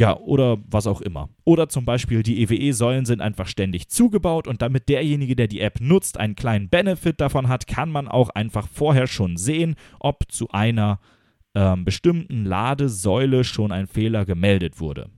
Ja, 0.00 0.16
oder 0.16 0.56
was 0.66 0.86
auch 0.86 1.02
immer. 1.02 1.28
Oder 1.44 1.68
zum 1.68 1.84
Beispiel 1.84 2.22
die 2.22 2.40
EWE-Säulen 2.40 3.04
sind 3.04 3.20
einfach 3.20 3.46
ständig 3.46 3.90
zugebaut 3.90 4.48
und 4.48 4.62
damit 4.62 4.88
derjenige, 4.88 5.36
der 5.36 5.46
die 5.46 5.60
App 5.60 5.78
nutzt, 5.78 6.16
einen 6.16 6.36
kleinen 6.36 6.70
Benefit 6.70 7.20
davon 7.20 7.48
hat, 7.48 7.66
kann 7.66 7.90
man 7.90 8.08
auch 8.08 8.30
einfach 8.30 8.66
vorher 8.66 9.06
schon 9.06 9.36
sehen, 9.36 9.74
ob 9.98 10.32
zu 10.32 10.48
einer 10.52 11.00
ähm, 11.54 11.84
bestimmten 11.84 12.46
Ladesäule 12.46 13.44
schon 13.44 13.72
ein 13.72 13.86
Fehler 13.86 14.24
gemeldet 14.24 14.80
wurde. 14.80 15.10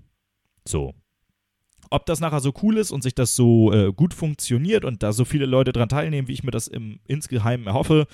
So. 0.66 0.94
Ob 1.90 2.04
das 2.06 2.18
nachher 2.18 2.40
so 2.40 2.52
cool 2.64 2.76
ist 2.76 2.90
und 2.90 3.04
sich 3.04 3.14
das 3.14 3.36
so 3.36 3.72
äh, 3.72 3.92
gut 3.92 4.14
funktioniert 4.14 4.84
und 4.84 5.04
da 5.04 5.12
so 5.12 5.24
viele 5.24 5.46
Leute 5.46 5.72
dran 5.72 5.90
teilnehmen, 5.90 6.26
wie 6.26 6.32
ich 6.32 6.42
mir 6.42 6.50
das 6.50 6.66
im, 6.66 6.98
insgeheim 7.06 7.68
erhoffe, 7.68 8.08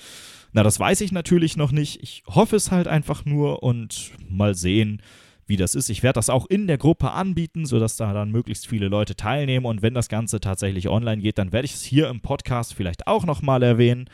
na, 0.51 0.61
das 0.61 0.79
weiß 0.79 1.01
ich 1.01 1.11
natürlich 1.11 1.57
noch 1.57 1.71
nicht. 1.71 2.03
Ich 2.03 2.21
hoffe 2.27 2.57
es 2.57 2.69
halt 2.69 2.87
einfach 2.87 3.25
nur 3.25 3.63
und 3.63 4.11
mal 4.29 4.53
sehen 4.53 5.01
wie 5.49 5.57
das 5.57 5.75
ist. 5.75 5.89
Ich 5.89 6.03
werde 6.03 6.17
das 6.17 6.29
auch 6.29 6.45
in 6.45 6.67
der 6.67 6.77
Gruppe 6.77 7.11
anbieten, 7.11 7.65
sodass 7.65 7.97
da 7.97 8.13
dann 8.13 8.31
möglichst 8.31 8.67
viele 8.67 8.87
Leute 8.87 9.15
teilnehmen. 9.15 9.65
Und 9.65 9.81
wenn 9.81 9.93
das 9.93 10.07
Ganze 10.07 10.39
tatsächlich 10.39 10.87
online 10.87 11.21
geht, 11.21 11.37
dann 11.37 11.51
werde 11.51 11.65
ich 11.65 11.73
es 11.73 11.83
hier 11.83 12.07
im 12.09 12.21
Podcast 12.21 12.73
vielleicht 12.73 13.07
auch 13.07 13.25
nochmal 13.25 13.63
erwähnen. 13.63 14.09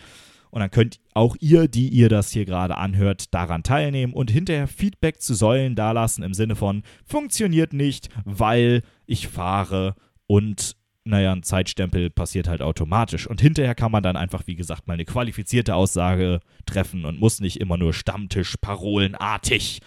Und 0.49 0.61
dann 0.61 0.71
könnt 0.71 1.01
auch 1.13 1.35
ihr, 1.41 1.67
die 1.67 1.89
ihr 1.89 2.07
das 2.07 2.31
hier 2.31 2.45
gerade 2.45 2.77
anhört, 2.77 3.33
daran 3.33 3.63
teilnehmen 3.63 4.13
und 4.13 4.31
hinterher 4.31 4.69
Feedback 4.69 5.21
zu 5.21 5.35
Säulen 5.35 5.75
dalassen 5.75 6.23
im 6.23 6.33
Sinne 6.33 6.55
von 6.55 6.83
funktioniert 7.05 7.73
nicht, 7.73 8.07
weil 8.23 8.81
ich 9.05 9.27
fahre 9.27 9.95
und 10.27 10.77
naja, 11.03 11.33
ein 11.33 11.43
Zeitstempel 11.43 12.09
passiert 12.09 12.47
halt 12.47 12.61
automatisch. 12.61 13.27
Und 13.27 13.39
hinterher 13.39 13.75
kann 13.75 13.91
man 13.91 14.01
dann 14.01 14.15
einfach, 14.15 14.47
wie 14.47 14.55
gesagt, 14.55 14.87
mal 14.87 14.93
eine 14.93 15.05
qualifizierte 15.05 15.75
Aussage 15.75 16.39
treffen 16.65 17.05
und 17.05 17.19
muss 17.19 17.41
nicht 17.41 17.59
immer 17.61 17.77
nur 17.77 17.93
Stammtisch, 17.93 18.55
parolenartig 18.59 19.81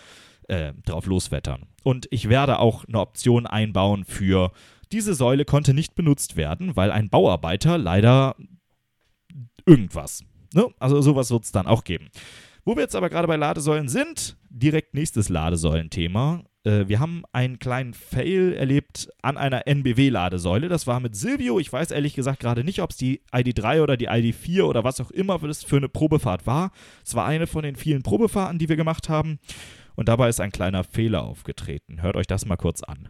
äh, 0.49 0.73
drauf 0.85 1.07
loswettern. 1.07 1.67
Und 1.85 2.09
ich 2.11 2.28
werde 2.28 2.59
auch 2.59 2.85
eine 2.85 3.00
Option 3.00 3.47
einbauen 3.47 4.05
für 4.05 4.52
diese 4.93 5.14
Säule 5.14 5.45
konnte 5.45 5.75
nicht 5.75 5.95
benutzt 5.95 6.37
werden, 6.37 6.76
weil 6.76 6.90
ein 6.90 7.11
Bauarbeiter 7.11 7.78
leider 7.78 8.37
irgendwas. 9.67 10.25
Ne? 10.55 10.67
Also 10.78 11.00
sowas 11.00 11.31
wird 11.31 11.45
es 11.45 11.52
dann 11.52 11.67
auch 11.67 11.85
geben. 11.85 12.09
Wo 12.64 12.75
wir 12.75 12.83
jetzt 12.83 12.97
aber 12.97 13.09
gerade 13.11 13.28
bei 13.28 13.37
Ladesäulen 13.37 13.88
sind, 13.88 14.37
direkt 14.50 14.95
nächstes 14.95 15.28
Ladesäulenthema. 15.28 16.43
Äh, 16.64 16.88
wir 16.88 17.00
haben 17.00 17.23
einen 17.33 17.59
kleinen 17.59 17.95
Fail 17.95 18.52
erlebt 18.52 19.09
an 19.23 19.37
einer 19.37 19.67
NBW-Ladesäule. 19.67 20.69
Das 20.69 20.87
war 20.87 21.00
mit 21.00 21.17
Silvio. 21.17 21.59
Ich 21.59 21.73
weiß 21.73 21.90
ehrlich 21.90 22.14
gesagt 22.14 22.40
gerade 22.40 22.64
nicht, 22.64 22.83
ob 22.83 22.90
es 22.90 22.97
die 22.97 23.23
ID3 23.33 23.83
oder 23.83 23.97
die 23.97 24.09
ID4 24.09 24.62
oder 24.62 24.85
was 24.85 25.00
auch 25.00 25.11
immer 25.11 25.38
das 25.38 25.64
für 25.64 25.76
eine 25.76 25.88
Probefahrt 25.88 26.47
war. 26.47 26.73
Es 27.05 27.14
war 27.14 27.26
eine 27.26 27.47
von 27.47 27.62
den 27.62 27.76
vielen 27.76 28.02
Probefahrten, 28.02 28.59
die 28.59 28.69
wir 28.69 28.76
gemacht 28.76 29.09
haben. 29.09 29.38
Und 29.99 30.09
dabei 30.09 30.28
ist 30.28 30.40
ein 30.40 30.52
kleiner 30.52 30.85
Fehler 30.85 31.25
aufgetreten. 31.25 32.02
Hört 32.02 32.14
euch 32.14 32.28
das 32.28 32.47
mal 32.47 32.55
kurz 32.55 32.85
an. 32.85 33.09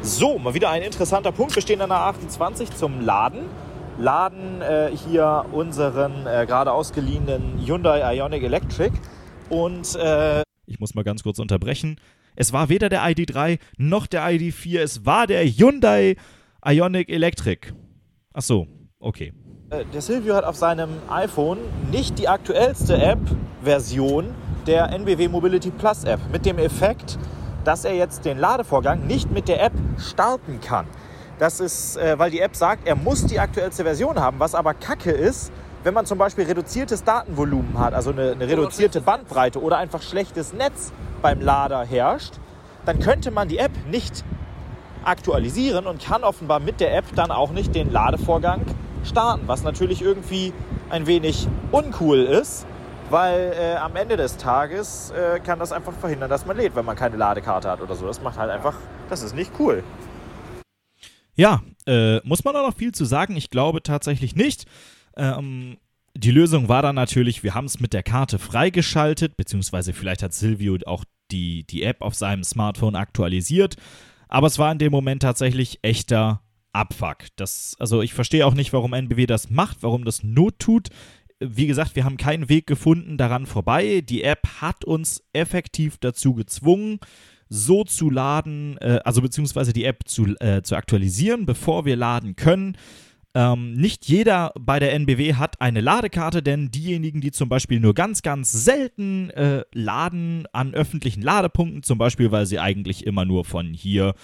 So, 0.00 0.38
mal 0.38 0.54
wieder 0.54 0.70
ein 0.70 0.82
interessanter 0.82 1.32
Punkt. 1.32 1.56
Wir 1.56 1.60
stehen 1.60 1.80
an 1.80 1.88
der 1.88 2.02
28 2.02 2.70
zum 2.70 3.00
Laden. 3.00 3.40
Laden 3.98 4.62
äh, 4.62 4.92
hier 4.94 5.44
unseren 5.50 6.24
äh, 6.28 6.46
gerade 6.46 6.70
ausgeliehenen 6.70 7.58
Hyundai 7.58 8.14
Ionic 8.14 8.44
Electric. 8.44 8.92
Und 9.48 9.96
äh 9.96 10.42
ich 10.66 10.78
muss 10.78 10.94
mal 10.94 11.02
ganz 11.02 11.24
kurz 11.24 11.40
unterbrechen. 11.40 12.00
Es 12.36 12.52
war 12.52 12.68
weder 12.68 12.88
der 12.88 13.02
ID3 13.02 13.58
noch 13.76 14.06
der 14.06 14.24
ID4, 14.24 14.78
es 14.82 15.04
war 15.04 15.26
der 15.26 15.44
Hyundai 15.44 16.14
Ionic 16.64 17.08
Electric. 17.08 17.72
Ach 18.32 18.42
so, 18.42 18.68
okay. 19.00 19.32
Äh, 19.70 19.84
der 19.92 20.00
Silvio 20.00 20.36
hat 20.36 20.44
auf 20.44 20.54
seinem 20.54 20.90
iPhone 21.10 21.58
nicht 21.90 22.20
die 22.20 22.28
aktuellste 22.28 23.02
App-Version 23.02 24.32
der 24.66 24.90
NBW 24.90 25.28
Mobility 25.28 25.70
Plus 25.70 26.04
App 26.04 26.20
mit 26.32 26.46
dem 26.46 26.58
Effekt, 26.58 27.18
dass 27.64 27.84
er 27.84 27.94
jetzt 27.94 28.24
den 28.24 28.38
Ladevorgang 28.38 29.06
nicht 29.06 29.30
mit 29.30 29.48
der 29.48 29.62
App 29.62 29.72
starten 29.98 30.60
kann. 30.60 30.86
Das 31.38 31.60
ist, 31.60 31.96
äh, 31.96 32.18
weil 32.18 32.30
die 32.30 32.40
App 32.40 32.54
sagt, 32.54 32.86
er 32.86 32.94
muss 32.94 33.26
die 33.26 33.40
aktuellste 33.40 33.82
Version 33.82 34.20
haben, 34.20 34.38
was 34.38 34.54
aber 34.54 34.74
kacke 34.74 35.10
ist, 35.10 35.52
wenn 35.82 35.92
man 35.92 36.06
zum 36.06 36.16
Beispiel 36.16 36.44
reduziertes 36.44 37.04
Datenvolumen 37.04 37.78
hat, 37.78 37.92
also 37.92 38.10
eine, 38.10 38.32
eine 38.32 38.48
reduzierte 38.48 39.00
Bandbreite 39.00 39.60
oder 39.60 39.78
einfach 39.78 40.00
schlechtes 40.00 40.52
Netz 40.52 40.92
beim 41.20 41.40
Lader 41.40 41.84
herrscht, 41.84 42.34
dann 42.86 43.00
könnte 43.00 43.30
man 43.30 43.48
die 43.48 43.58
App 43.58 43.72
nicht 43.90 44.24
aktualisieren 45.04 45.86
und 45.86 46.02
kann 46.02 46.24
offenbar 46.24 46.60
mit 46.60 46.80
der 46.80 46.96
App 46.96 47.04
dann 47.14 47.30
auch 47.30 47.50
nicht 47.50 47.74
den 47.74 47.92
Ladevorgang 47.92 48.62
starten, 49.04 49.42
was 49.46 49.62
natürlich 49.62 50.00
irgendwie 50.00 50.52
ein 50.88 51.06
wenig 51.06 51.48
uncool 51.72 52.20
ist, 52.20 52.66
weil 53.10 53.52
äh, 53.58 53.76
am 53.76 53.94
Ende 53.96 54.16
des 54.16 54.36
Tages 54.36 55.10
äh, 55.10 55.40
kann 55.40 55.58
das 55.58 55.72
einfach 55.72 55.92
verhindern, 55.92 56.30
dass 56.30 56.46
man 56.46 56.56
lädt, 56.56 56.74
wenn 56.74 56.84
man 56.84 56.96
keine 56.96 57.16
Ladekarte 57.16 57.70
hat 57.70 57.80
oder 57.80 57.94
so. 57.94 58.06
Das 58.06 58.22
macht 58.22 58.38
halt 58.38 58.50
einfach, 58.50 58.74
das 59.08 59.22
ist 59.22 59.34
nicht 59.34 59.52
cool. 59.58 59.82
Ja, 61.34 61.62
äh, 61.86 62.20
muss 62.26 62.44
man 62.44 62.54
da 62.54 62.62
noch 62.62 62.76
viel 62.76 62.92
zu 62.92 63.04
sagen? 63.04 63.36
Ich 63.36 63.50
glaube 63.50 63.82
tatsächlich 63.82 64.36
nicht. 64.36 64.66
Ähm, 65.16 65.78
die 66.16 66.30
Lösung 66.30 66.68
war 66.68 66.82
dann 66.82 66.94
natürlich, 66.94 67.42
wir 67.42 67.54
haben 67.54 67.64
es 67.64 67.80
mit 67.80 67.92
der 67.92 68.04
Karte 68.04 68.38
freigeschaltet, 68.38 69.36
beziehungsweise 69.36 69.92
vielleicht 69.92 70.22
hat 70.22 70.32
Silvio 70.32 70.78
auch 70.86 71.04
die, 71.30 71.66
die 71.66 71.82
App 71.82 72.02
auf 72.02 72.14
seinem 72.14 72.44
Smartphone 72.44 72.94
aktualisiert. 72.94 73.76
Aber 74.28 74.46
es 74.46 74.58
war 74.58 74.70
in 74.70 74.78
dem 74.78 74.92
Moment 74.92 75.22
tatsächlich 75.22 75.80
echter 75.82 76.40
Abfuck. 76.72 77.18
Das, 77.36 77.76
also 77.78 78.02
ich 78.02 78.14
verstehe 78.14 78.46
auch 78.46 78.54
nicht, 78.54 78.72
warum 78.72 78.92
NBW 78.92 79.26
das 79.26 79.50
macht, 79.50 79.78
warum 79.82 80.04
das 80.04 80.22
Not 80.22 80.58
tut 80.58 80.88
wie 81.50 81.66
gesagt, 81.66 81.96
wir 81.96 82.04
haben 82.04 82.16
keinen 82.16 82.48
Weg 82.48 82.66
gefunden 82.66 83.16
daran 83.16 83.46
vorbei. 83.46 84.00
Die 84.00 84.22
App 84.22 84.46
hat 84.60 84.84
uns 84.84 85.22
effektiv 85.32 85.98
dazu 85.98 86.34
gezwungen, 86.34 86.98
so 87.48 87.84
zu 87.84 88.10
laden, 88.10 88.78
äh, 88.78 89.00
also 89.04 89.22
beziehungsweise 89.22 89.72
die 89.72 89.84
App 89.84 90.06
zu, 90.06 90.34
äh, 90.40 90.62
zu 90.62 90.76
aktualisieren, 90.76 91.46
bevor 91.46 91.84
wir 91.84 91.96
laden 91.96 92.36
können. 92.36 92.76
Ähm, 93.36 93.72
nicht 93.74 94.06
jeder 94.06 94.52
bei 94.58 94.78
der 94.78 94.92
NBW 94.92 95.34
hat 95.34 95.60
eine 95.60 95.80
Ladekarte, 95.80 96.40
denn 96.40 96.70
diejenigen, 96.70 97.20
die 97.20 97.32
zum 97.32 97.48
Beispiel 97.48 97.80
nur 97.80 97.92
ganz, 97.92 98.22
ganz 98.22 98.52
selten 98.52 99.30
äh, 99.30 99.64
laden 99.72 100.46
an 100.52 100.72
öffentlichen 100.72 101.20
Ladepunkten, 101.20 101.82
zum 101.82 101.98
Beispiel, 101.98 102.30
weil 102.30 102.46
sie 102.46 102.60
eigentlich 102.60 103.04
immer 103.04 103.24
nur 103.24 103.44
von 103.44 103.74
hier 103.74 104.14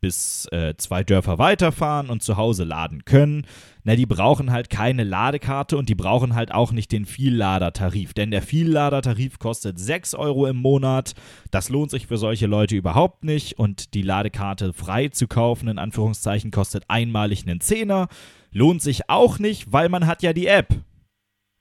bis 0.00 0.46
äh, 0.52 0.74
zwei 0.76 1.02
Dörfer 1.02 1.38
weiterfahren 1.38 2.10
und 2.10 2.22
zu 2.22 2.36
Hause 2.36 2.64
laden 2.64 3.04
können, 3.04 3.46
na, 3.84 3.96
die 3.96 4.06
brauchen 4.06 4.50
halt 4.50 4.68
keine 4.68 5.02
Ladekarte 5.02 5.78
und 5.78 5.88
die 5.88 5.94
brauchen 5.94 6.34
halt 6.34 6.52
auch 6.52 6.72
nicht 6.72 6.92
den 6.92 7.06
Vielladertarif. 7.06 8.12
Denn 8.12 8.30
der 8.30 8.42
Vielladertarif 8.42 9.38
kostet 9.38 9.78
6 9.78 10.14
Euro 10.14 10.46
im 10.46 10.56
Monat. 10.56 11.14
Das 11.50 11.70
lohnt 11.70 11.90
sich 11.90 12.06
für 12.06 12.18
solche 12.18 12.46
Leute 12.46 12.76
überhaupt 12.76 13.24
nicht. 13.24 13.58
Und 13.58 13.94
die 13.94 14.02
Ladekarte 14.02 14.74
frei 14.74 15.08
zu 15.08 15.26
kaufen, 15.26 15.68
in 15.68 15.78
Anführungszeichen, 15.78 16.50
kostet 16.50 16.84
einmalig 16.88 17.46
einen 17.46 17.62
Zehner. 17.62 18.08
Lohnt 18.52 18.82
sich 18.82 19.08
auch 19.08 19.38
nicht, 19.38 19.72
weil 19.72 19.88
man 19.88 20.06
hat 20.06 20.22
ja 20.22 20.34
die 20.34 20.48
App. 20.48 20.74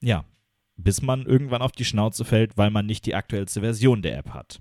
Ja, 0.01 0.25
bis 0.75 1.01
man 1.01 1.25
irgendwann 1.25 1.61
auf 1.61 1.71
die 1.71 1.85
Schnauze 1.85 2.25
fällt, 2.25 2.57
weil 2.57 2.71
man 2.71 2.85
nicht 2.85 3.05
die 3.05 3.15
aktuellste 3.15 3.61
Version 3.61 4.01
der 4.01 4.17
App 4.17 4.31
hat 4.31 4.59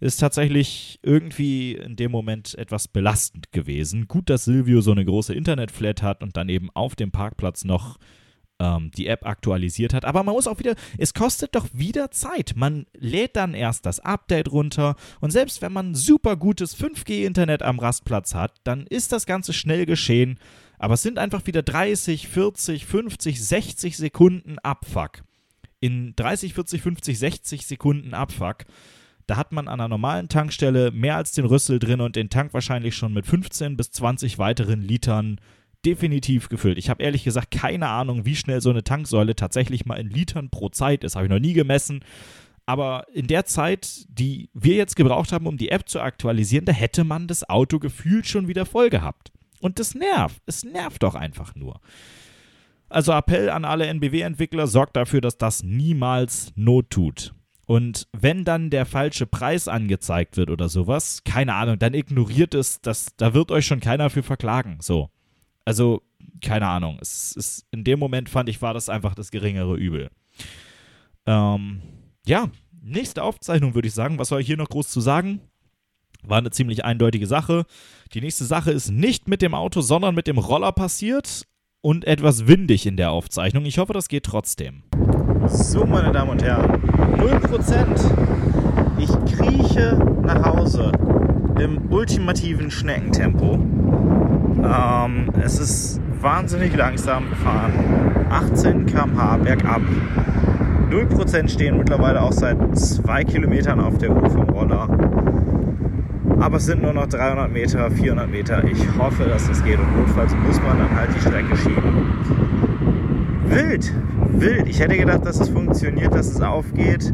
ist 0.00 0.18
tatsächlich 0.18 0.98
irgendwie 1.02 1.72
in 1.72 1.96
dem 1.96 2.10
Moment 2.10 2.56
etwas 2.58 2.88
belastend 2.88 3.52
gewesen. 3.52 4.08
Gut, 4.08 4.28
dass 4.30 4.44
Silvio 4.44 4.80
so 4.80 4.92
eine 4.92 5.04
große 5.04 5.34
Internetflat 5.34 6.02
hat 6.02 6.22
und 6.22 6.36
dann 6.36 6.48
eben 6.48 6.70
auf 6.74 6.96
dem 6.96 7.10
Parkplatz 7.10 7.64
noch 7.64 7.98
ähm, 8.58 8.90
die 8.96 9.06
App 9.06 9.26
aktualisiert 9.26 9.94
hat. 9.94 10.04
Aber 10.04 10.22
man 10.22 10.34
muss 10.34 10.46
auch 10.46 10.58
wieder, 10.58 10.74
es 10.98 11.14
kostet 11.14 11.54
doch 11.54 11.66
wieder 11.72 12.10
Zeit. 12.10 12.54
Man 12.56 12.86
lädt 12.94 13.36
dann 13.36 13.54
erst 13.54 13.86
das 13.86 14.00
Update 14.00 14.50
runter 14.50 14.96
und 15.20 15.30
selbst 15.30 15.62
wenn 15.62 15.72
man 15.72 15.94
super 15.94 16.36
gutes 16.36 16.78
5G-Internet 16.78 17.62
am 17.62 17.78
Rastplatz 17.78 18.34
hat, 18.34 18.54
dann 18.64 18.86
ist 18.86 19.12
das 19.12 19.26
Ganze 19.26 19.52
schnell 19.52 19.86
geschehen. 19.86 20.38
Aber 20.78 20.94
es 20.94 21.02
sind 21.02 21.18
einfach 21.18 21.46
wieder 21.46 21.62
30, 21.62 22.28
40, 22.28 22.84
50, 22.84 23.42
60 23.42 23.96
Sekunden 23.96 24.58
Abfuck. 24.58 25.22
In 25.80 26.14
30, 26.16 26.54
40, 26.54 26.82
50, 26.82 27.18
60 27.18 27.66
Sekunden 27.66 28.14
Abfuck 28.14 28.64
da 29.26 29.36
hat 29.36 29.52
man 29.52 29.68
an 29.68 29.80
einer 29.80 29.88
normalen 29.88 30.28
Tankstelle 30.28 30.90
mehr 30.92 31.16
als 31.16 31.32
den 31.32 31.44
Rüssel 31.44 31.78
drin 31.78 32.00
und 32.00 32.16
den 32.16 32.30
Tank 32.30 32.54
wahrscheinlich 32.54 32.96
schon 32.96 33.12
mit 33.12 33.26
15 33.26 33.76
bis 33.76 33.90
20 33.90 34.38
weiteren 34.38 34.82
Litern 34.82 35.40
definitiv 35.84 36.48
gefüllt. 36.48 36.78
Ich 36.78 36.90
habe 36.90 37.02
ehrlich 37.02 37.24
gesagt 37.24 37.50
keine 37.50 37.88
Ahnung, 37.88 38.24
wie 38.24 38.36
schnell 38.36 38.60
so 38.60 38.70
eine 38.70 38.84
Tanksäule 38.84 39.36
tatsächlich 39.36 39.86
mal 39.86 39.96
in 39.96 40.10
Litern 40.10 40.50
pro 40.50 40.68
Zeit 40.68 41.04
ist. 41.04 41.16
Habe 41.16 41.26
ich 41.26 41.30
noch 41.30 41.38
nie 41.38 41.52
gemessen. 41.52 42.00
Aber 42.66 43.06
in 43.12 43.28
der 43.28 43.44
Zeit, 43.44 44.06
die 44.08 44.50
wir 44.52 44.74
jetzt 44.74 44.96
gebraucht 44.96 45.30
haben, 45.30 45.46
um 45.46 45.56
die 45.56 45.70
App 45.70 45.88
zu 45.88 46.00
aktualisieren, 46.00 46.64
da 46.64 46.72
hätte 46.72 47.04
man 47.04 47.28
das 47.28 47.48
Auto 47.48 47.78
gefühlt 47.78 48.26
schon 48.26 48.48
wieder 48.48 48.66
voll 48.66 48.90
gehabt. 48.90 49.30
Und 49.60 49.78
das 49.78 49.94
nervt. 49.94 50.42
Es 50.46 50.64
nervt 50.64 51.04
doch 51.04 51.14
einfach 51.14 51.54
nur. 51.54 51.80
Also 52.88 53.12
Appell 53.12 53.50
an 53.50 53.64
alle 53.64 53.86
NBW-Entwickler, 53.86 54.66
sorgt 54.66 54.96
dafür, 54.96 55.20
dass 55.20 55.38
das 55.38 55.62
niemals 55.62 56.52
Not 56.56 56.90
tut. 56.90 57.35
Und 57.66 58.06
wenn 58.12 58.44
dann 58.44 58.70
der 58.70 58.86
falsche 58.86 59.26
Preis 59.26 59.66
angezeigt 59.66 60.36
wird 60.36 60.50
oder 60.50 60.68
sowas, 60.68 61.22
keine 61.24 61.54
Ahnung, 61.54 61.78
dann 61.78 61.94
ignoriert 61.94 62.54
es, 62.54 62.80
das, 62.80 63.08
da 63.16 63.34
wird 63.34 63.50
euch 63.50 63.66
schon 63.66 63.80
keiner 63.80 64.08
für 64.08 64.22
verklagen. 64.22 64.78
So. 64.80 65.10
Also, 65.64 66.02
keine 66.40 66.68
Ahnung. 66.68 66.98
Es 67.00 67.32
ist, 67.32 67.66
in 67.72 67.82
dem 67.82 67.98
Moment 67.98 68.28
fand 68.28 68.48
ich, 68.48 68.62
war 68.62 68.72
das 68.72 68.88
einfach 68.88 69.16
das 69.16 69.32
geringere 69.32 69.76
Übel. 69.76 70.10
Ähm, 71.26 71.82
ja, 72.24 72.50
nächste 72.80 73.24
Aufzeichnung 73.24 73.74
würde 73.74 73.88
ich 73.88 73.94
sagen. 73.94 74.18
Was 74.20 74.28
soll 74.28 74.40
ich 74.40 74.46
hier 74.46 74.56
noch 74.56 74.68
groß 74.68 74.88
zu 74.88 75.00
sagen? 75.00 75.40
War 76.22 76.38
eine 76.38 76.50
ziemlich 76.50 76.84
eindeutige 76.84 77.26
Sache. 77.26 77.66
Die 78.12 78.20
nächste 78.20 78.44
Sache 78.44 78.70
ist 78.70 78.90
nicht 78.90 79.26
mit 79.26 79.42
dem 79.42 79.54
Auto, 79.54 79.80
sondern 79.80 80.14
mit 80.14 80.28
dem 80.28 80.38
Roller 80.38 80.72
passiert 80.72 81.46
und 81.80 82.04
etwas 82.04 82.46
windig 82.46 82.86
in 82.86 82.96
der 82.96 83.10
Aufzeichnung. 83.10 83.64
Ich 83.64 83.78
hoffe, 83.78 83.92
das 83.92 84.08
geht 84.08 84.24
trotzdem. 84.24 84.84
So, 85.48 85.84
meine 85.84 86.10
Damen 86.12 86.30
und 86.30 86.42
Herren, 86.42 86.82
0%. 87.14 87.76
Ich 88.98 89.36
krieche 89.36 89.98
nach 90.22 90.44
Hause 90.44 90.92
im 91.58 91.90
ultimativen 91.90 92.70
Schneckentempo. 92.70 93.54
Ähm, 94.64 95.28
es 95.42 95.58
ist 95.58 96.00
wahnsinnig 96.20 96.76
langsam 96.76 97.28
gefahren. 97.28 97.72
18 98.30 98.86
km/h 98.86 99.36
bergab. 99.38 99.82
0% 100.90 101.48
stehen 101.48 101.78
mittlerweile 101.78 102.22
auch 102.22 102.32
seit 102.32 102.56
zwei 102.78 103.24
Kilometern 103.24 103.80
auf 103.80 103.98
der 103.98 104.10
Uhr 104.10 104.30
vom 104.30 104.48
Roller. 104.50 104.88
Aber 106.40 106.58
es 106.58 106.66
sind 106.66 106.82
nur 106.82 106.92
noch 106.92 107.06
300 107.06 107.50
Meter, 107.50 107.90
400 107.90 108.30
Meter. 108.30 108.64
Ich 108.64 108.78
hoffe, 108.98 109.24
dass 109.24 109.48
es 109.48 109.64
geht 109.64 109.78
und 109.78 109.96
notfalls 109.96 110.34
muss 110.46 110.60
man 110.62 110.78
dann 110.78 110.94
halt 110.94 111.10
die 111.14 111.20
Strecke 111.20 111.56
schieben. 111.56 112.45
Wild, 113.48 113.92
wild. 114.40 114.68
Ich 114.68 114.80
hätte 114.80 114.96
gedacht, 114.96 115.24
dass 115.24 115.40
es 115.40 115.48
funktioniert, 115.48 116.12
dass 116.12 116.26
es 116.26 116.40
aufgeht. 116.40 117.12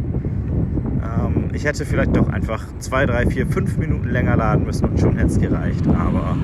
Ähm, 1.05 1.51
ich 1.53 1.65
hätte 1.65 1.85
vielleicht 1.85 2.17
doch 2.17 2.29
einfach 2.29 2.65
zwei, 2.79 3.05
drei, 3.05 3.27
vier, 3.27 3.47
fünf 3.47 3.77
Minuten 3.77 4.09
länger 4.09 4.37
laden 4.37 4.65
müssen 4.65 4.89
und 4.89 4.99
schon 4.99 5.17
hätte 5.17 5.29
es 5.29 5.39
gereicht. 5.39 5.87
Aber 5.89 6.37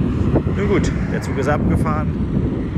nun 0.56 0.68
gut, 0.68 0.92
der 1.12 1.22
Zug 1.22 1.38
ist 1.38 1.48
abgefahren. 1.48 2.08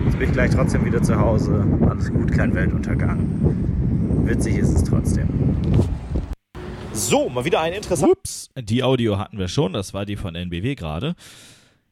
Jetzt 0.04 0.18
bin 0.18 0.28
ich 0.28 0.32
gleich 0.32 0.50
trotzdem 0.50 0.84
wieder 0.84 1.02
zu 1.02 1.18
Hause. 1.18 1.66
Alles 1.88 2.10
gut, 2.10 2.32
kein 2.32 2.54
Weltuntergang. 2.54 3.26
Witzig 4.24 4.58
ist 4.58 4.74
es 4.74 4.84
trotzdem. 4.84 5.28
So, 6.92 7.28
mal 7.28 7.44
wieder 7.44 7.60
ein 7.60 7.72
interessanter. 7.72 8.12
Ups, 8.12 8.50
die 8.56 8.82
Audio 8.82 9.18
hatten 9.18 9.38
wir 9.38 9.48
schon, 9.48 9.72
das 9.72 9.94
war 9.94 10.06
die 10.06 10.16
von 10.16 10.34
NBW 10.34 10.74
gerade. 10.74 11.14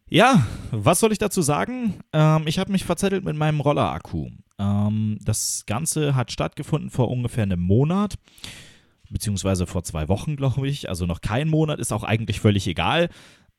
Ja, 0.09 0.47
was 0.71 1.01
soll 1.01 1.13
ich 1.13 1.19
dazu 1.19 1.43
sagen? 1.43 1.95
Ähm, 2.13 2.43
ich 2.47 2.59
habe 2.59 2.73
mich 2.73 2.85
verzettelt 2.85 3.25
mit 3.25 3.37
meinem 3.37 3.61
Rollerakku. 3.61 4.29
Ähm, 4.59 5.19
das 5.23 5.65
Ganze 5.67 6.15
hat 6.15 6.33
stattgefunden 6.33 6.91
vor 6.91 7.11
ungefähr 7.11 7.45
einem 7.45 7.61
Monat, 7.61 8.17
beziehungsweise 9.11 9.67
vor 9.67 9.85
zwei 9.85 10.09
Wochen, 10.09 10.37
glaube 10.37 10.69
ich. 10.69 10.89
Also 10.89 11.07
noch 11.07 11.21
kein 11.21 11.49
Monat, 11.49 11.79
ist 11.79 11.93
auch 11.93 12.05
eigentlich 12.05 12.41
völlig 12.41 12.67
egal. 12.67 13.09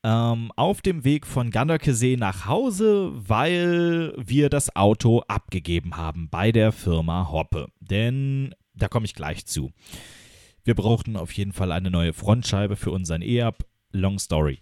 Ähm, 0.02 0.52
auf 0.56 0.82
dem 0.82 1.04
Weg 1.04 1.28
von 1.28 1.52
Ganderkesee 1.52 2.16
nach 2.16 2.46
Hause, 2.46 3.12
weil 3.14 4.14
wir 4.18 4.50
das 4.50 4.76
Auto 4.76 5.24
abgegeben 5.28 5.98
haben 5.98 6.30
bei 6.30 6.52
der 6.52 6.72
Firma 6.72 7.30
Hoppe. 7.32 7.68
Denn 7.82 8.56
da 8.74 8.88
komme 8.88 9.06
ich 9.06 9.14
gleich 9.14 9.46
zu. 9.46 9.72
Wir 10.64 10.76
brauchten 10.76 11.18
auf 11.18 11.32
jeden 11.34 11.52
Fall 11.52 11.72
eine 11.72 11.92
neue 11.92 12.14
Frontscheibe 12.14 12.76
für 12.76 12.92
unseren 12.92 13.22
E-Up. 13.22 13.66
Long 13.92 14.20
Story. 14.20 14.60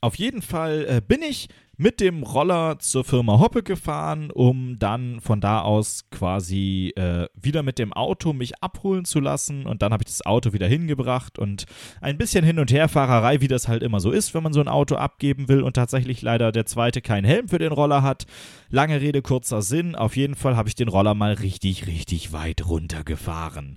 Auf 0.00 0.16
jeden 0.16 0.42
Fall 0.42 0.86
äh, 0.88 1.00
bin 1.00 1.22
ich 1.22 1.48
mit 1.78 2.00
dem 2.00 2.22
Roller 2.22 2.78
zur 2.78 3.04
Firma 3.04 3.38
Hoppe 3.38 3.62
gefahren, 3.62 4.30
um 4.30 4.78
dann 4.78 5.20
von 5.20 5.40
da 5.40 5.60
aus 5.60 6.08
quasi 6.10 6.92
äh, 6.96 7.26
wieder 7.34 7.62
mit 7.62 7.78
dem 7.78 7.92
Auto 7.92 8.32
mich 8.32 8.62
abholen 8.62 9.04
zu 9.04 9.20
lassen. 9.20 9.66
Und 9.66 9.82
dann 9.82 9.92
habe 9.92 10.02
ich 10.02 10.10
das 10.10 10.24
Auto 10.24 10.52
wieder 10.52 10.66
hingebracht 10.66 11.38
und 11.38 11.66
ein 12.00 12.16
bisschen 12.16 12.44
Hin- 12.44 12.58
und 12.58 12.72
Herfahrerei, 12.72 13.40
wie 13.40 13.48
das 13.48 13.68
halt 13.68 13.82
immer 13.82 14.00
so 14.00 14.10
ist, 14.10 14.32
wenn 14.32 14.42
man 14.42 14.54
so 14.54 14.60
ein 14.60 14.68
Auto 14.68 14.96
abgeben 14.96 15.48
will 15.48 15.62
und 15.62 15.74
tatsächlich 15.74 16.22
leider 16.22 16.50
der 16.50 16.66
zweite 16.66 17.02
keinen 17.02 17.24
Helm 17.24 17.48
für 17.48 17.58
den 17.58 17.72
Roller 17.72 18.02
hat. 18.02 18.24
Lange 18.70 19.00
Rede, 19.00 19.20
kurzer 19.20 19.60
Sinn. 19.60 19.94
Auf 19.94 20.16
jeden 20.16 20.34
Fall 20.34 20.56
habe 20.56 20.68
ich 20.68 20.74
den 20.74 20.88
Roller 20.88 21.14
mal 21.14 21.34
richtig, 21.34 21.86
richtig 21.86 22.32
weit 22.32 22.66
runtergefahren. 22.66 23.76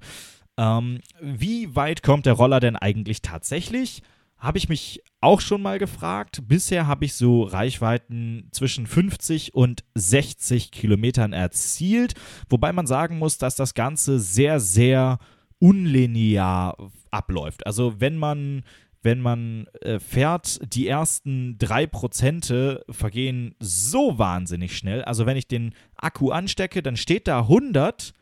Ähm, 0.57 1.01
wie 1.21 1.75
weit 1.75 2.01
kommt 2.01 2.25
der 2.25 2.33
Roller 2.33 2.59
denn 2.59 2.75
eigentlich 2.75 3.21
tatsächlich? 3.21 4.03
Habe 4.39 4.57
ich 4.57 4.69
mich 4.69 5.03
auch 5.21 5.41
schon 5.41 5.61
mal 5.61 5.79
gefragt. 5.79 6.47
Bisher 6.47 6.87
habe 6.87 7.05
ich 7.05 7.13
so 7.13 7.43
Reichweiten 7.43 8.47
zwischen 8.51 8.87
50 8.87 9.53
und 9.53 9.83
60 9.95 10.71
Kilometern 10.71 11.33
erzielt, 11.33 12.13
wobei 12.47 12.71
man 12.71 12.87
sagen 12.87 13.19
muss, 13.19 13.37
dass 13.37 13.55
das 13.55 13.73
Ganze 13.73 14.19
sehr, 14.19 14.59
sehr 14.59 15.19
unlinear 15.59 16.77
abläuft. 17.11 17.65
Also 17.67 17.99
wenn 17.99 18.17
man 18.17 18.63
wenn 19.01 19.21
man 19.21 19.67
äh, 19.81 19.97
fährt, 19.99 20.59
die 20.73 20.85
ersten 20.85 21.57
drei 21.57 21.87
Prozente 21.87 22.83
vergehen 22.89 23.55
so 23.59 24.19
wahnsinnig 24.19 24.75
schnell. 24.75 25.03
Also 25.03 25.25
wenn 25.25 25.37
ich 25.37 25.47
den 25.47 25.73
Akku 25.95 26.31
anstecke, 26.31 26.83
dann 26.83 26.97
steht 26.97 27.29
da 27.29 27.39
100 27.39 28.13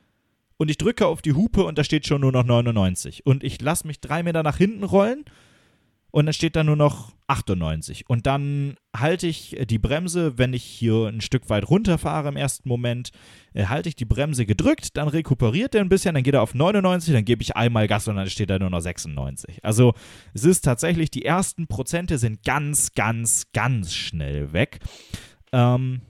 und 0.57 0.69
ich 0.69 0.77
drücke 0.77 1.07
auf 1.07 1.23
die 1.23 1.33
Hupe 1.33 1.63
und 1.63 1.79
da 1.79 1.83
steht 1.83 2.05
schon 2.05 2.21
nur 2.21 2.31
noch 2.31 2.43
99. 2.43 3.25
Und 3.25 3.43
ich 3.43 3.59
lasse 3.59 3.87
mich 3.87 4.01
drei 4.01 4.21
Meter 4.21 4.43
nach 4.43 4.57
hinten 4.57 4.83
rollen 4.83 5.25
und 6.11 6.25
dann 6.25 6.33
steht 6.33 6.55
da 6.55 6.63
nur 6.63 6.75
noch 6.75 7.13
98. 7.27 8.09
Und 8.09 8.25
dann 8.25 8.75
halte 8.95 9.27
ich 9.27 9.57
die 9.69 9.77
Bremse, 9.77 10.37
wenn 10.37 10.53
ich 10.53 10.63
hier 10.63 11.07
ein 11.07 11.21
Stück 11.21 11.49
weit 11.49 11.69
runterfahre 11.69 12.29
im 12.29 12.37
ersten 12.37 12.67
Moment, 12.69 13.11
äh, 13.53 13.65
halte 13.65 13.89
ich 13.89 13.95
die 13.95 14.05
Bremse 14.05 14.45
gedrückt, 14.45 14.95
dann 14.95 15.09
rekuperiert 15.09 15.75
er 15.75 15.81
ein 15.81 15.89
bisschen, 15.89 16.15
dann 16.15 16.23
geht 16.23 16.33
er 16.33 16.41
auf 16.41 16.55
99, 16.55 17.13
dann 17.13 17.25
gebe 17.25 17.41
ich 17.41 17.55
einmal 17.55 17.87
Gas 17.87 18.07
und 18.07 18.15
dann 18.15 18.29
steht 18.29 18.49
da 18.49 18.57
nur 18.57 18.69
noch 18.69 18.79
96. 18.79 19.63
Also 19.63 19.93
es 20.33 20.45
ist 20.45 20.61
tatsächlich, 20.61 21.11
die 21.11 21.25
ersten 21.25 21.67
Prozente 21.67 22.17
sind 22.17 22.43
ganz, 22.43 22.93
ganz, 22.93 23.51
ganz 23.53 23.93
schnell 23.93 24.53
weg. 24.53 24.79
Ähm, 25.51 26.01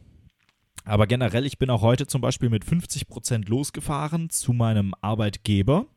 aber 0.86 1.08
generell, 1.08 1.46
ich 1.46 1.58
bin 1.58 1.70
auch 1.70 1.82
heute 1.82 2.08
zum 2.08 2.22
Beispiel 2.22 2.50
mit 2.50 2.64
50% 2.64 3.50
losgefahren 3.50 4.30
zu 4.30 4.54
meinem 4.54 4.94
Arbeitgeber 5.02 5.88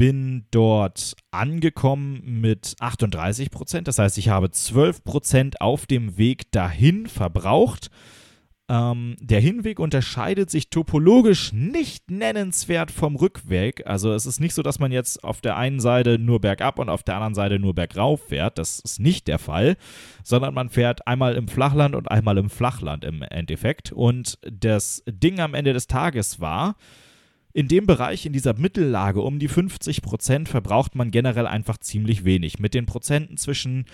bin 0.00 0.46
dort 0.50 1.14
angekommen 1.30 2.22
mit 2.40 2.74
38 2.80 3.50
Prozent. 3.50 3.86
Das 3.86 3.98
heißt, 3.98 4.16
ich 4.16 4.30
habe 4.30 4.50
12 4.50 5.04
Prozent 5.04 5.60
auf 5.60 5.84
dem 5.84 6.16
Weg 6.16 6.50
dahin 6.52 7.06
verbraucht. 7.06 7.90
Ähm, 8.70 9.16
der 9.20 9.40
Hinweg 9.40 9.78
unterscheidet 9.78 10.48
sich 10.48 10.70
topologisch 10.70 11.52
nicht 11.52 12.10
nennenswert 12.10 12.90
vom 12.90 13.14
Rückweg. 13.14 13.86
Also 13.86 14.14
es 14.14 14.24
ist 14.24 14.40
nicht 14.40 14.54
so, 14.54 14.62
dass 14.62 14.78
man 14.78 14.90
jetzt 14.90 15.22
auf 15.22 15.42
der 15.42 15.58
einen 15.58 15.80
Seite 15.80 16.18
nur 16.18 16.40
bergab 16.40 16.78
und 16.78 16.88
auf 16.88 17.02
der 17.02 17.16
anderen 17.16 17.34
Seite 17.34 17.58
nur 17.58 17.74
bergauf 17.74 18.22
fährt. 18.28 18.56
Das 18.56 18.80
ist 18.80 19.00
nicht 19.00 19.28
der 19.28 19.38
Fall, 19.38 19.76
sondern 20.24 20.54
man 20.54 20.70
fährt 20.70 21.06
einmal 21.06 21.34
im 21.34 21.46
Flachland 21.46 21.94
und 21.94 22.10
einmal 22.10 22.38
im 22.38 22.48
Flachland 22.48 23.04
im 23.04 23.20
Endeffekt. 23.20 23.92
Und 23.92 24.38
das 24.50 25.02
Ding 25.06 25.40
am 25.40 25.52
Ende 25.52 25.74
des 25.74 25.88
Tages 25.88 26.40
war, 26.40 26.76
in 27.52 27.68
dem 27.68 27.86
Bereich, 27.86 28.26
in 28.26 28.32
dieser 28.32 28.54
Mittellage 28.54 29.20
um 29.20 29.38
die 29.38 29.48
50 29.48 30.02
Prozent, 30.02 30.48
verbraucht 30.48 30.94
man 30.94 31.10
generell 31.10 31.46
einfach 31.46 31.78
ziemlich 31.78 32.24
wenig. 32.24 32.58
Mit 32.58 32.74
den 32.74 32.86
Prozenten 32.86 33.36
zwischen 33.36 33.86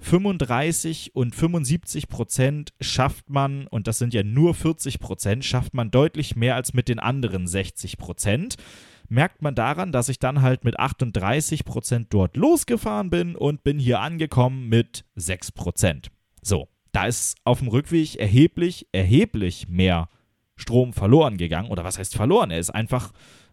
35 0.00 1.14
und 1.14 1.34
75 1.34 2.08
Prozent 2.08 2.72
schafft 2.80 3.30
man, 3.30 3.66
und 3.66 3.86
das 3.86 3.98
sind 3.98 4.14
ja 4.14 4.22
nur 4.22 4.54
40 4.54 5.00
Prozent, 5.00 5.44
schafft 5.44 5.74
man 5.74 5.90
deutlich 5.90 6.36
mehr 6.36 6.56
als 6.56 6.74
mit 6.74 6.88
den 6.88 6.98
anderen 6.98 7.46
60 7.46 7.98
Prozent. 7.98 8.56
Merkt 9.08 9.42
man 9.42 9.54
daran, 9.54 9.92
dass 9.92 10.08
ich 10.08 10.18
dann 10.18 10.40
halt 10.40 10.64
mit 10.64 10.78
38 10.78 11.64
Prozent 11.64 12.08
dort 12.10 12.36
losgefahren 12.36 13.10
bin 13.10 13.36
und 13.36 13.62
bin 13.62 13.78
hier 13.78 14.00
angekommen 14.00 14.68
mit 14.68 15.04
6 15.14 15.52
Prozent. 15.52 16.10
So, 16.42 16.68
da 16.92 17.06
ist 17.06 17.36
auf 17.44 17.58
dem 17.58 17.68
Rückweg 17.68 18.16
erheblich, 18.16 18.86
erheblich 18.92 19.68
mehr 19.68 20.08
Strom 20.56 20.92
verloren 20.92 21.36
gegangen. 21.36 21.70
Oder 21.70 21.84
was 21.84 21.98
heißt 21.98 22.14
verloren? 22.14 22.50
Er 22.50 22.58
ist 22.58 22.70
einfach, 22.70 23.12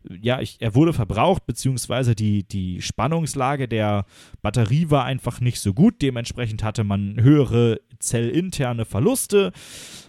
ja, 0.09 0.39
ich, 0.39 0.57
er 0.59 0.75
wurde 0.75 0.93
verbraucht, 0.93 1.45
beziehungsweise 1.45 2.15
die, 2.15 2.43
die 2.43 2.81
Spannungslage 2.81 3.67
der 3.67 4.05
Batterie 4.41 4.89
war 4.89 5.05
einfach 5.05 5.39
nicht 5.39 5.59
so 5.59 5.73
gut. 5.73 6.01
Dementsprechend 6.01 6.63
hatte 6.63 6.83
man 6.83 7.19
höhere 7.19 7.79
zellinterne 7.99 8.85
Verluste. 8.85 9.51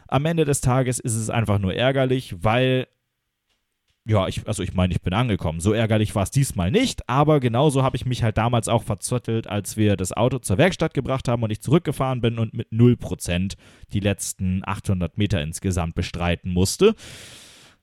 Am 0.09 0.25
Ende 0.27 0.45
des 0.45 0.61
Tages 0.61 0.99
ist 0.99 1.17
es 1.17 1.31
einfach 1.31 1.59
nur 1.59 1.75
ärgerlich, 1.75 2.35
weil 2.43 2.87
ja, 4.05 4.27
ich, 4.27 4.47
also 4.49 4.63
ich 4.63 4.75
meine, 4.75 4.93
ich 4.93 5.01
bin 5.01 5.13
angekommen. 5.13 5.61
So 5.61 5.73
ärgerlich 5.73 6.15
war 6.15 6.25
es 6.25 6.33
diesmal 6.33 6.71
nicht, 6.73 7.09
aber 7.09 7.39
genauso 7.39 7.85
habe 7.85 7.97
ich 7.97 8.05
mich 8.05 8.23
halt 8.23 8.37
damals 8.37 8.67
auch 8.69 8.83
verzottelt, 8.83 9.47
als 9.47 9.77
wir 9.77 9.97
das 9.97 10.13
Auto 10.13 10.39
zur 10.39 10.59
Werkstatt 10.59 10.93
gebracht 10.93 11.29
haben 11.29 11.43
und 11.43 11.51
ich 11.51 11.61
zurückgefahren 11.61 12.21
bin 12.21 12.39
und 12.39 12.53
mit 12.53 12.73
0% 12.73 13.55
die 13.93 14.01
letzten 14.01 14.63
800 14.65 15.19
Meter 15.19 15.41
insgesamt 15.41 15.95
bestreiten 15.95 16.53
musste. 16.53 16.97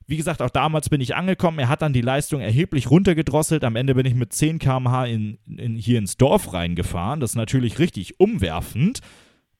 Wie 0.07 0.17
gesagt, 0.17 0.41
auch 0.41 0.49
damals 0.49 0.89
bin 0.89 1.01
ich 1.01 1.15
angekommen. 1.15 1.59
Er 1.59 1.69
hat 1.69 1.83
dann 1.83 1.93
die 1.93 2.01
Leistung 2.01 2.41
erheblich 2.41 2.89
runtergedrosselt. 2.89 3.63
Am 3.63 3.75
Ende 3.75 3.95
bin 3.95 4.05
ich 4.05 4.15
mit 4.15 4.33
10 4.33 4.59
km/h 4.59 5.05
in, 5.05 5.37
in, 5.45 5.75
hier 5.75 5.99
ins 5.99 6.17
Dorf 6.17 6.51
reingefahren. 6.51 7.19
Das 7.19 7.31
ist 7.31 7.35
natürlich 7.35 7.79
richtig 7.79 8.19
umwerfend 8.19 9.01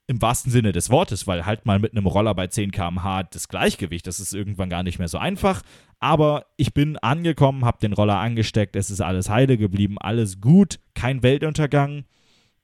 im 0.09 0.23
wahrsten 0.23 0.51
Sinne 0.51 0.71
des 0.71 0.89
Wortes, 0.89 1.27
weil 1.27 1.45
halt 1.45 1.67
mal 1.67 1.77
mit 1.77 1.91
einem 1.91 2.07
Roller 2.07 2.33
bei 2.33 2.47
10 2.47 2.71
km/h 2.71 3.23
das 3.23 3.47
Gleichgewicht, 3.47 4.07
das 4.07 4.19
ist 4.19 4.33
irgendwann 4.33 4.67
gar 4.67 4.81
nicht 4.81 4.97
mehr 4.97 5.07
so 5.07 5.19
einfach. 5.19 5.61
Aber 5.99 6.47
ich 6.57 6.73
bin 6.73 6.97
angekommen, 6.97 7.63
habe 7.63 7.77
den 7.79 7.93
Roller 7.93 8.17
angesteckt, 8.17 8.75
es 8.75 8.89
ist 8.89 9.01
alles 9.01 9.29
heile 9.29 9.55
geblieben, 9.55 9.99
alles 9.99 10.41
gut, 10.41 10.79
kein 10.95 11.21
Weltuntergang. 11.21 12.05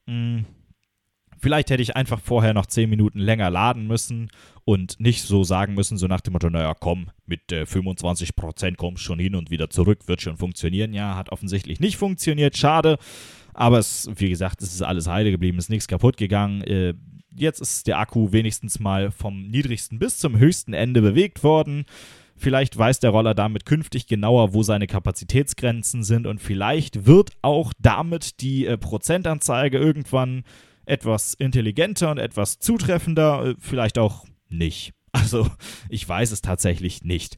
Hm. 0.07 0.45
Vielleicht 1.37 1.69
hätte 1.69 1.83
ich 1.83 1.95
einfach 1.95 2.19
vorher 2.19 2.55
noch 2.55 2.65
10 2.65 2.89
Minuten 2.89 3.19
länger 3.19 3.51
laden 3.51 3.85
müssen 3.85 4.31
und 4.63 4.99
nicht 4.99 5.21
so 5.21 5.43
sagen 5.43 5.75
müssen, 5.75 5.99
so 5.99 6.07
nach 6.07 6.21
dem 6.21 6.33
Motto, 6.33 6.49
naja, 6.49 6.73
komm, 6.73 7.11
mit 7.27 7.51
äh, 7.51 7.65
25% 7.65 8.75
kommst 8.75 9.03
schon 9.03 9.19
hin 9.19 9.35
und 9.35 9.51
wieder 9.51 9.69
zurück, 9.69 10.07
wird 10.07 10.21
schon 10.21 10.37
funktionieren. 10.37 10.93
Ja, 10.93 11.15
hat 11.15 11.31
offensichtlich 11.31 11.79
nicht 11.79 11.97
funktioniert, 11.97 12.57
schade. 12.57 12.97
Aber 13.53 13.77
es, 13.77 14.09
wie 14.15 14.29
gesagt, 14.29 14.63
es 14.63 14.73
ist 14.73 14.81
alles 14.81 15.07
heile 15.07 15.29
geblieben, 15.29 15.59
ist 15.59 15.69
nichts 15.69 15.87
kaputt 15.87 16.17
gegangen. 16.17 16.61
Äh, 16.61 16.95
jetzt 17.35 17.61
ist 17.61 17.87
der 17.87 17.99
Akku 17.99 18.31
wenigstens 18.31 18.79
mal 18.79 19.11
vom 19.11 19.47
niedrigsten 19.47 19.99
bis 19.99 20.17
zum 20.17 20.37
höchsten 20.37 20.73
Ende 20.73 21.01
bewegt 21.01 21.43
worden. 21.43 21.85
Vielleicht 22.37 22.77
weiß 22.77 22.99
der 22.99 23.11
Roller 23.11 23.33
damit 23.33 23.65
künftig 23.65 24.07
genauer, 24.07 24.53
wo 24.53 24.61
seine 24.61 24.87
Kapazitätsgrenzen 24.87 26.03
sind 26.03 26.27
und 26.27 26.41
vielleicht 26.41 27.05
wird 27.05 27.31
auch 27.41 27.71
damit 27.79 28.41
die 28.41 28.65
äh, 28.65 28.77
Prozentanzeige 28.77 29.77
irgendwann 29.77 30.43
etwas 30.85 31.33
intelligenter 31.33 32.11
und 32.11 32.17
etwas 32.17 32.59
zutreffender, 32.59 33.45
äh, 33.45 33.55
vielleicht 33.59 33.97
auch 33.97 34.25
nicht. 34.49 34.93
Also 35.15 35.47
ich 35.87 36.05
weiß 36.07 36.31
es 36.31 36.41
tatsächlich 36.41 37.05
nicht. 37.05 37.37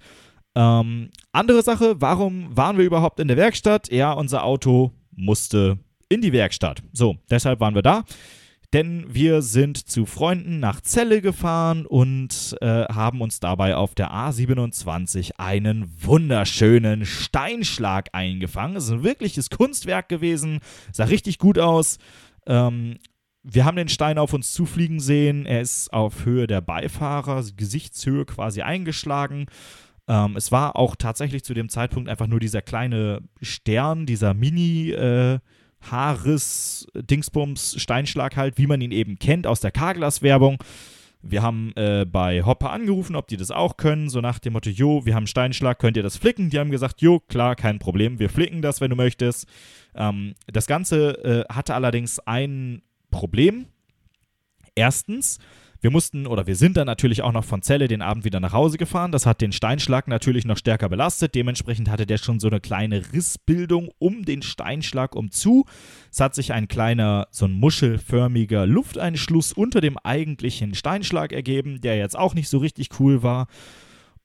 Ähm, 0.56 1.12
andere 1.32 1.62
Sache, 1.62 2.02
warum 2.02 2.58
waren 2.58 2.80
wir 2.80 2.86
überhaupt 2.86 3.20
in 3.20 3.28
der 3.28 3.38
Werkstatt? 3.38 3.92
Ja, 3.92 4.14
unser 4.14 4.44
Auto 4.44 4.94
musste 5.12 5.78
in 6.10 6.22
die 6.22 6.34
Werkstatt. 6.34 6.82
So, 6.92 7.18
deshalb 7.30 7.60
waren 7.60 7.76
wir 7.76 7.84
da. 7.84 8.04
Denn 8.74 9.06
wir 9.08 9.42
sind 9.42 9.78
zu 9.78 10.06
Freunden 10.06 10.60
nach 10.60 10.82
Celle 10.82 11.22
gefahren 11.22 11.86
und 11.86 12.56
äh, 12.62 12.86
haben 12.86 13.22
uns 13.22 13.40
dabei 13.40 13.76
auf 13.76 13.96
der 13.96 14.12
A27 14.12 15.32
einen 15.38 15.94
wunderschönen 16.02 17.06
Steinschlag 17.06 18.10
eingefangen. 18.12 18.76
Es 18.76 18.86
ist 18.86 18.92
ein 18.92 19.04
wirkliches 19.04 19.50
Kunstwerk 19.50 20.10
gewesen, 20.10 20.60
sah 20.92 21.06
richtig 21.06 21.38
gut 21.40 21.58
aus. 21.60 21.98
Ähm, 22.46 22.98
wir 23.44 23.64
haben 23.64 23.78
den 23.78 23.88
Stein 23.88 24.18
auf 24.18 24.34
uns 24.34 24.52
zufliegen 24.52 25.00
sehen. 25.00 25.46
Er 25.46 25.62
ist 25.62 25.94
auf 25.94 26.26
Höhe 26.26 26.48
der 26.48 26.60
Beifahrer, 26.60 27.46
Gesichtshöhe 27.56 28.26
quasi 28.26 28.62
eingeschlagen. 28.62 29.46
Ähm, 30.10 30.36
es 30.36 30.52
war 30.52 30.76
auch 30.76 30.98
tatsächlich 30.98 31.46
zu 31.46 31.54
dem 31.54 31.70
Zeitpunkt 31.70 32.10
einfach 32.10 32.28
nur 32.28 32.42
dieser 32.42 32.62
kleine 32.62 33.22
Stern, 33.42 34.06
dieser 34.06 34.34
Mini- 34.34 34.92
äh, 34.92 35.40
Haarriss, 35.82 36.88
Dingsbums, 36.94 37.76
Steinschlag 37.80 38.36
halt, 38.36 38.58
wie 38.58 38.68
man 38.68 38.82
ihn 38.82 38.92
eben 38.92 39.20
kennt 39.20 39.48
aus 39.48 39.60
der 39.60 39.72
Carglass-Werbung. 39.72 40.58
Wir 41.22 41.42
haben 41.42 41.74
äh, 41.76 42.06
bei 42.06 42.44
Hopper 42.44 42.72
angerufen, 42.72 43.16
ob 43.16 43.28
die 43.28 43.38
das 43.38 43.52
auch 43.52 43.78
können, 43.78 44.10
so 44.10 44.22
nach 44.22 44.40
dem 44.40 44.54
Motto, 44.54 44.70
jo, 44.70 45.06
wir 45.06 45.16
haben 45.16 45.28
Steinschlag, 45.28 45.80
könnt 45.80 45.98
ihr 45.98 46.04
das 46.04 46.16
flicken? 46.16 46.50
Die 46.50 46.60
haben 46.60 46.72
gesagt, 46.72 47.02
jo, 47.02 47.20
klar, 47.20 47.56
kein 47.56 47.80
Problem, 47.80 48.20
wir 48.20 48.30
flicken 48.30 48.62
das, 48.62 48.82
wenn 48.82 48.90
du 48.90 48.96
möchtest. 48.96 49.48
Ähm, 49.96 50.36
das 50.46 50.68
Ganze 50.68 51.46
äh, 51.50 51.54
hatte 51.54 51.74
allerdings 51.74 52.20
ein 52.20 52.82
Problem. 53.10 53.66
Erstens, 54.76 55.40
wir 55.82 55.92
mussten 55.92 56.28
oder 56.28 56.48
wir 56.48 56.56
sind 56.56 56.78
dann 56.78 56.88
natürlich 56.88 57.22
auch 57.22 57.32
noch 57.32 57.44
von 57.44 57.62
Celle 57.62 57.88
den 57.88 58.02
Abend 58.02 58.26
wieder 58.26 58.40
nach 58.40 58.54
Hause 58.54 58.78
gefahren. 58.78 59.12
Das 59.12 59.26
hat 59.26 59.42
den 59.42 59.52
Steinschlag 59.52 60.08
natürlich 60.08 60.46
noch 60.46 60.58
stärker 60.58 60.90
belastet. 60.90 61.36
Dementsprechend 61.36 61.90
hatte 61.90 62.06
der 62.06 62.18
schon 62.18 62.40
so 62.40 62.48
eine 62.48 62.60
kleine 62.60 63.14
Rissbildung 63.14 63.90
um 64.00 64.26
den 64.26 64.42
Steinschlag 64.42 65.16
umzu. 65.16 65.66
Es 66.12 66.20
hat 66.20 66.36
sich 66.36 66.54
ein 66.54 66.68
kleiner, 66.68 67.28
so 67.32 67.46
ein 67.46 67.52
muschelförmiger 67.52 68.66
Lufteinschluss 68.66 69.54
unter 69.54 69.82
dem 69.82 69.98
eigentlichen 69.98 70.74
Steinschlag 70.74 71.32
ergeben, 71.32 71.82
der 71.82 71.98
jetzt 71.98 72.18
auch 72.18 72.34
nicht 72.34 72.50
so 72.50 72.58
richtig 72.58 72.90
cool 73.00 73.24
war. 73.24 73.48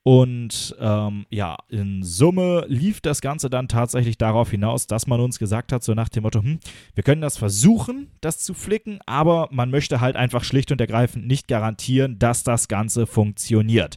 Und 0.05 0.75
ähm, 0.81 1.27
ja, 1.31 1.57
in 1.69 2.03
Summe 2.03 2.65
lief 2.67 3.01
das 3.01 3.21
Ganze 3.21 3.49
dann 3.49 3.69
tatsächlich 3.69 4.19
darauf 4.19 4.51
hinaus, 4.51 4.89
dass 4.89 5.07
man 5.07 5.21
uns 5.21 5.39
gesagt 5.39 5.71
hat, 5.71 5.85
so 5.85 5.95
nach 5.95 6.09
dem 6.09 6.25
Motto, 6.25 6.43
hm, 6.43 6.59
wir 6.95 7.05
können 7.05 7.21
das 7.21 7.37
versuchen, 7.37 8.09
das 8.21 8.39
zu 8.39 8.53
flicken, 8.53 8.99
aber 9.07 9.49
man 9.53 9.71
möchte 9.71 10.01
halt 10.01 10.17
einfach 10.17 10.43
schlicht 10.43 10.73
und 10.73 10.81
ergreifend 10.81 11.29
nicht 11.29 11.47
garantieren, 11.47 12.19
dass 12.19 12.43
das 12.43 12.67
Ganze 12.67 13.07
funktioniert. 13.07 13.97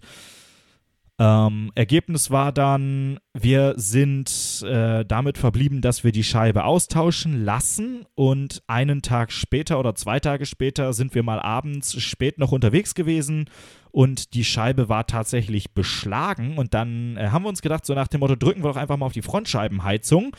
Ähm, 1.17 1.71
Ergebnis 1.75 2.29
war 2.29 2.51
dann, 2.51 3.19
wir 3.33 3.75
sind 3.77 4.61
äh, 4.67 5.05
damit 5.05 5.37
verblieben, 5.37 5.79
dass 5.79 6.03
wir 6.03 6.11
die 6.11 6.25
Scheibe 6.25 6.65
austauschen 6.65 7.45
lassen 7.45 8.05
und 8.15 8.61
einen 8.67 9.01
Tag 9.01 9.31
später 9.31 9.79
oder 9.79 9.95
zwei 9.95 10.19
Tage 10.19 10.45
später 10.45 10.91
sind 10.91 11.15
wir 11.15 11.23
mal 11.23 11.39
abends 11.39 12.01
spät 12.01 12.37
noch 12.37 12.51
unterwegs 12.51 12.95
gewesen 12.95 13.49
und 13.91 14.33
die 14.33 14.43
Scheibe 14.43 14.89
war 14.89 15.07
tatsächlich 15.07 15.73
beschlagen 15.73 16.57
und 16.57 16.73
dann 16.73 17.15
äh, 17.15 17.29
haben 17.29 17.45
wir 17.45 17.49
uns 17.49 17.61
gedacht, 17.61 17.85
so 17.85 17.93
nach 17.93 18.09
dem 18.09 18.19
Motto, 18.19 18.35
drücken 18.35 18.61
wir 18.61 18.67
doch 18.67 18.75
einfach 18.75 18.97
mal 18.97 19.05
auf 19.05 19.13
die 19.13 19.21
Frontscheibenheizung. 19.21 20.35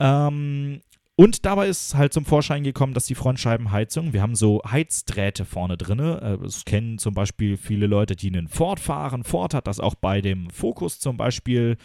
Ähm, 0.00 0.80
und 1.22 1.46
dabei 1.46 1.68
ist 1.68 1.94
halt 1.94 2.12
zum 2.12 2.24
Vorschein 2.24 2.64
gekommen, 2.64 2.94
dass 2.94 3.06
die 3.06 3.14
Frontscheibenheizung, 3.14 4.12
wir 4.12 4.22
haben 4.22 4.34
so 4.34 4.60
Heizdrähte 4.68 5.44
vorne 5.44 5.76
drin. 5.76 6.00
Äh, 6.00 6.38
das 6.38 6.64
kennen 6.64 6.98
zum 6.98 7.14
Beispiel 7.14 7.56
viele 7.56 7.86
Leute, 7.86 8.16
die 8.16 8.26
einen 8.26 8.48
Ford 8.48 8.80
fahren. 8.80 9.22
Ford 9.22 9.54
hat 9.54 9.68
das 9.68 9.78
auch 9.78 9.94
bei 9.94 10.20
dem 10.20 10.50
Focus 10.50 10.98
zum 10.98 11.16
Beispiel 11.16 11.76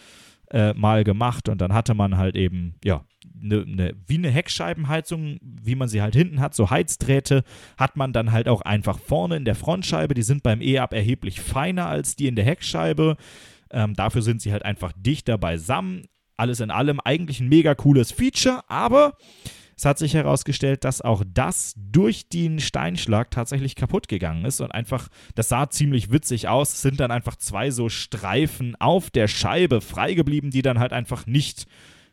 äh, 0.50 0.74
mal 0.74 1.04
gemacht 1.04 1.48
und 1.48 1.60
dann 1.60 1.72
hatte 1.72 1.94
man 1.94 2.16
halt 2.16 2.34
eben, 2.34 2.74
ja, 2.82 3.04
ne, 3.32 3.64
ne, 3.64 3.94
wie 4.08 4.16
eine 4.16 4.30
Heckscheibenheizung, 4.30 5.38
wie 5.40 5.76
man 5.76 5.86
sie 5.86 6.02
halt 6.02 6.16
hinten 6.16 6.40
hat, 6.40 6.56
so 6.56 6.70
Heizdrähte, 6.70 7.44
hat 7.76 7.96
man 7.96 8.12
dann 8.12 8.32
halt 8.32 8.48
auch 8.48 8.62
einfach 8.62 8.98
vorne 8.98 9.36
in 9.36 9.44
der 9.44 9.54
Frontscheibe. 9.54 10.14
Die 10.14 10.22
sind 10.22 10.42
beim 10.42 10.60
E-Up 10.60 10.92
erheblich 10.92 11.40
feiner 11.40 11.86
als 11.86 12.16
die 12.16 12.26
in 12.26 12.34
der 12.34 12.44
Heckscheibe. 12.44 13.16
Ähm, 13.70 13.94
dafür 13.94 14.22
sind 14.22 14.42
sie 14.42 14.50
halt 14.50 14.64
einfach 14.64 14.92
dichter 14.96 15.38
beisammen 15.38 16.08
alles 16.38 16.60
in 16.60 16.70
allem 16.70 17.00
eigentlich 17.00 17.40
ein 17.40 17.48
mega 17.48 17.74
cooles 17.74 18.12
Feature, 18.12 18.62
aber 18.68 19.16
es 19.78 19.84
hat 19.84 19.96
sich 19.96 20.14
herausgestellt, 20.14 20.82
dass 20.82 21.02
auch 21.02 21.22
das 21.32 21.74
durch 21.76 22.28
den 22.28 22.58
Steinschlag 22.58 23.30
tatsächlich 23.30 23.76
kaputt 23.76 24.08
gegangen 24.08 24.44
ist 24.44 24.60
und 24.60 24.72
einfach, 24.72 25.06
das 25.36 25.48
sah 25.48 25.70
ziemlich 25.70 26.10
witzig 26.10 26.48
aus. 26.48 26.72
Es 26.72 26.82
sind 26.82 26.98
dann 26.98 27.12
einfach 27.12 27.36
zwei 27.36 27.70
so 27.70 27.88
Streifen 27.88 28.74
auf 28.80 29.10
der 29.10 29.28
Scheibe 29.28 29.80
freigeblieben, 29.80 30.50
die 30.50 30.62
dann 30.62 30.80
halt 30.80 30.92
einfach 30.92 31.26
nicht 31.26 31.66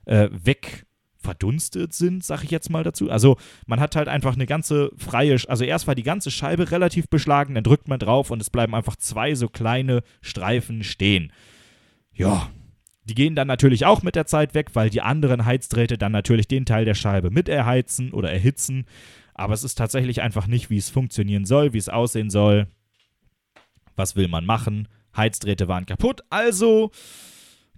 äh, 0.05 0.29
weg 0.31 0.85
verdunstet 1.17 1.91
sind, 1.93 2.23
sag 2.23 2.43
ich 2.43 2.51
jetzt 2.51 2.69
mal 2.69 2.83
dazu. 2.83 3.09
Also 3.09 3.35
man 3.65 3.79
hat 3.79 3.95
halt 3.95 4.09
einfach 4.09 4.35
eine 4.35 4.45
ganze 4.45 4.91
freie, 4.95 5.35
also 5.47 5.63
erst 5.63 5.87
war 5.87 5.95
die 5.95 6.03
ganze 6.03 6.29
Scheibe 6.29 6.69
relativ 6.69 7.09
beschlagen, 7.09 7.55
dann 7.55 7.63
drückt 7.63 7.87
man 7.87 7.97
drauf 7.97 8.29
und 8.29 8.43
es 8.43 8.51
bleiben 8.51 8.75
einfach 8.75 8.95
zwei 8.95 9.33
so 9.33 9.49
kleine 9.49 10.03
Streifen 10.21 10.83
stehen. 10.83 11.33
Ja, 12.13 12.51
die 13.05 13.15
gehen 13.15 13.35
dann 13.35 13.47
natürlich 13.47 13.85
auch 13.85 14.03
mit 14.03 14.15
der 14.15 14.25
Zeit 14.25 14.53
weg, 14.53 14.71
weil 14.73 14.89
die 14.89 15.01
anderen 15.01 15.45
Heizdrähte 15.45 15.97
dann 15.97 16.11
natürlich 16.11 16.47
den 16.47 16.65
Teil 16.65 16.85
der 16.85 16.95
Scheibe 16.95 17.29
mit 17.29 17.47
erheizen 17.47 18.11
oder 18.11 18.31
erhitzen. 18.31 18.85
Aber 19.33 19.53
es 19.53 19.63
ist 19.63 19.75
tatsächlich 19.75 20.21
einfach 20.21 20.47
nicht, 20.47 20.69
wie 20.69 20.77
es 20.77 20.89
funktionieren 20.89 21.45
soll, 21.45 21.73
wie 21.73 21.77
es 21.77 21.89
aussehen 21.89 22.29
soll. 22.29 22.67
Was 23.95 24.15
will 24.15 24.27
man 24.27 24.45
machen? 24.45 24.87
Heizdrähte 25.15 25.67
waren 25.67 25.85
kaputt, 25.85 26.21
also 26.29 26.91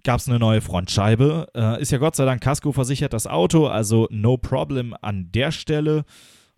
gab 0.02 0.20
es 0.20 0.28
eine 0.28 0.38
neue 0.38 0.60
Frontscheibe. 0.60 1.48
Äh, 1.54 1.82
ist 1.82 1.92
ja 1.92 1.98
Gott 1.98 2.16
sei 2.16 2.24
Dank 2.24 2.40
Casco 2.40 2.72
versichert 2.72 3.12
das 3.12 3.26
Auto, 3.26 3.66
also 3.66 4.08
no 4.10 4.36
problem 4.36 4.94
an 5.00 5.30
der 5.32 5.52
Stelle. 5.52 6.04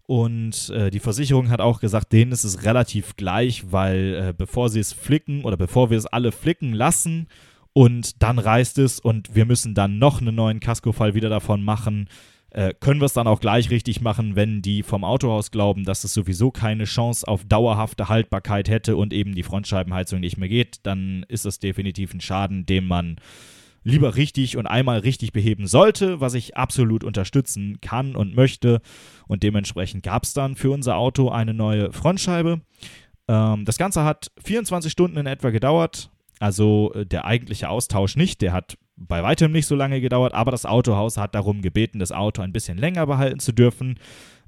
Und 0.07 0.71
äh, 0.71 0.91
die 0.91 0.99
Versicherung 0.99 1.51
hat 1.51 1.61
auch 1.61 1.81
gesagt, 1.81 2.13
denen 2.13 2.33
ist 2.33 2.45
es 2.45 2.65
relativ 2.65 3.17
gleich, 3.17 3.71
weil 3.71 4.29
äh, 4.29 4.35
bevor 4.37 4.69
sie 4.69 4.81
es 4.81 4.93
flicken 4.93 5.45
oder 5.45 5.57
bevor 5.57 5.91
wir 5.91 5.99
es 5.99 6.07
alle 6.07 6.33
flicken 6.33 6.73
lassen, 6.73 7.29
und 7.81 8.23
dann 8.23 8.39
reißt 8.39 8.77
es 8.77 9.01
und 9.01 9.35
wir 9.35 9.47
müssen 9.47 9.73
dann 9.73 9.99
noch 9.99 10.21
einen 10.21 10.35
neuen 10.35 10.61
Casco-Fall 10.61 11.15
wieder 11.15 11.31
davon 11.31 11.63
machen. 11.63 12.11
Äh, 12.51 12.75
können 12.79 13.01
wir 13.01 13.07
es 13.07 13.15
dann 13.15 13.27
auch 13.27 13.41
gleich 13.41 13.71
richtig 13.71 14.03
machen, 14.03 14.37
wenn 14.37 14.61
die 14.61 14.83
vom 14.83 15.03
Autohaus 15.03 15.51
glauben, 15.51 15.85
dass 15.85 16.05
es 16.05 16.13
sowieso 16.13 16.51
keine 16.51 16.85
Chance 16.85 17.27
auf 17.27 17.47
dauerhafte 17.47 18.11
Haltbarkeit 18.11 18.69
hätte 18.69 18.97
und 18.97 19.15
eben 19.15 19.35
die 19.35 19.43
Frontscheibenheizung 19.43 20.21
nicht 20.21 20.37
mehr 20.37 20.51
geht, 20.51 20.81
dann 20.83 21.25
ist 21.29 21.47
es 21.47 21.59
definitiv 21.59 22.13
ein 22.13 22.21
Schaden, 22.21 22.67
den 22.67 22.87
man 22.87 23.17
lieber 23.83 24.15
richtig 24.15 24.59
und 24.59 24.67
einmal 24.67 24.99
richtig 24.99 25.33
beheben 25.33 25.67
sollte, 25.67 26.21
was 26.21 26.35
ich 26.35 26.59
absolut 26.59 27.03
unterstützen 27.03 27.81
kann 27.81 28.15
und 28.15 28.37
möchte. 28.37 28.83
Und 29.27 29.43
dementsprechend 29.43 30.03
gab 30.03 30.25
es 30.25 30.35
dann 30.35 30.55
für 30.55 30.71
unser 30.71 30.97
Auto 30.97 31.31
eine 31.31 31.55
neue 31.55 31.95
Frontscheibe. 31.95 32.61
Ähm, 33.27 33.65
das 33.65 33.79
Ganze 33.79 34.05
hat 34.05 34.31
24 34.45 34.93
Stunden 34.93 35.17
in 35.17 35.25
etwa 35.25 35.49
gedauert. 35.49 36.11
Also 36.41 36.93
äh, 36.95 37.07
der 37.07 37.27
eigentliche 37.27 37.69
Austausch 37.69 38.17
nicht, 38.17 38.43
der 38.43 38.53
hat 38.53 38.77
bei 38.97 39.23
weitem 39.23 39.53
nicht 39.53 39.67
so 39.67 39.77
lange 39.77 40.01
gedauert, 40.01 40.35
aber 40.35 40.51
das 40.51 40.67
Autohaus 40.67 41.17
hat 41.17 41.35
darum 41.35 41.63
gebeten, 41.63 42.01
das 42.01 42.13
Auto 42.13 42.43
ein 42.43 42.53
bisschen 42.53 42.77
länger 42.77 43.07
behalten 43.07 43.39
zu 43.39 43.53
dürfen, 43.53 43.99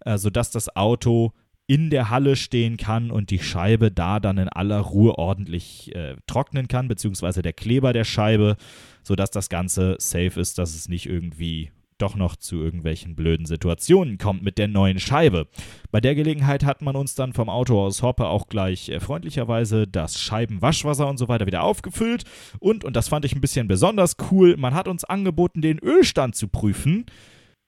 äh, 0.05 0.19
sodass 0.19 0.51
das 0.51 0.75
Auto 0.75 1.33
in 1.67 1.91
der 1.91 2.11
Halle 2.11 2.35
stehen 2.35 2.77
kann 2.77 3.11
und 3.11 3.31
die 3.31 3.39
Scheibe 3.39 3.91
da 3.91 4.21
dann 4.21 4.39
in 4.39 4.49
aller 4.49 4.81
Ruhe 4.81 5.17
ordentlich 5.17 5.95
äh, 5.95 6.17
trocknen 6.27 6.67
kann, 6.67 6.89
beziehungsweise 6.89 7.41
der 7.41 7.53
Kleber 7.53 7.93
der 7.93 8.05
Scheibe, 8.05 8.57
sodass 9.03 9.31
das 9.31 9.49
Ganze 9.49 9.97
safe 9.99 10.41
ist, 10.41 10.59
dass 10.59 10.75
es 10.75 10.89
nicht 10.89 11.07
irgendwie 11.07 11.71
doch 12.03 12.17
noch 12.17 12.37
zu 12.37 12.57
irgendwelchen 12.57 13.15
blöden 13.15 13.47
Situationen 13.47 14.19
kommt 14.19 14.43
mit 14.43 14.59
der 14.59 14.69
neuen 14.69 14.99
Scheibe. 14.99 15.47
Bei 15.91 16.01
der 16.01 16.15
Gelegenheit 16.15 16.65
hat 16.65 16.83
man 16.83 16.97
uns 16.97 17.15
dann 17.15 17.33
vom 17.33 17.49
Auto 17.49 17.81
aus 17.81 18.03
Hoppe 18.03 18.27
auch 18.27 18.49
gleich 18.49 18.89
äh, 18.89 19.01
freundlicherweise 19.01 19.87
das 19.87 20.21
Scheibenwaschwasser 20.21 21.09
und 21.09 21.17
so 21.17 21.29
weiter 21.29 21.47
wieder 21.47 21.63
aufgefüllt. 21.63 22.25
Und, 22.59 22.85
und 22.85 22.97
das 22.97 23.09
fand 23.09 23.25
ich 23.25 23.35
ein 23.35 23.41
bisschen 23.41 23.69
besonders 23.69 24.17
cool, 24.31 24.57
man 24.57 24.75
hat 24.75 24.89
uns 24.89 25.05
angeboten, 25.05 25.63
den 25.63 25.79
Ölstand 25.79 26.37
zu 26.37 26.49
prüfen 26.49 27.07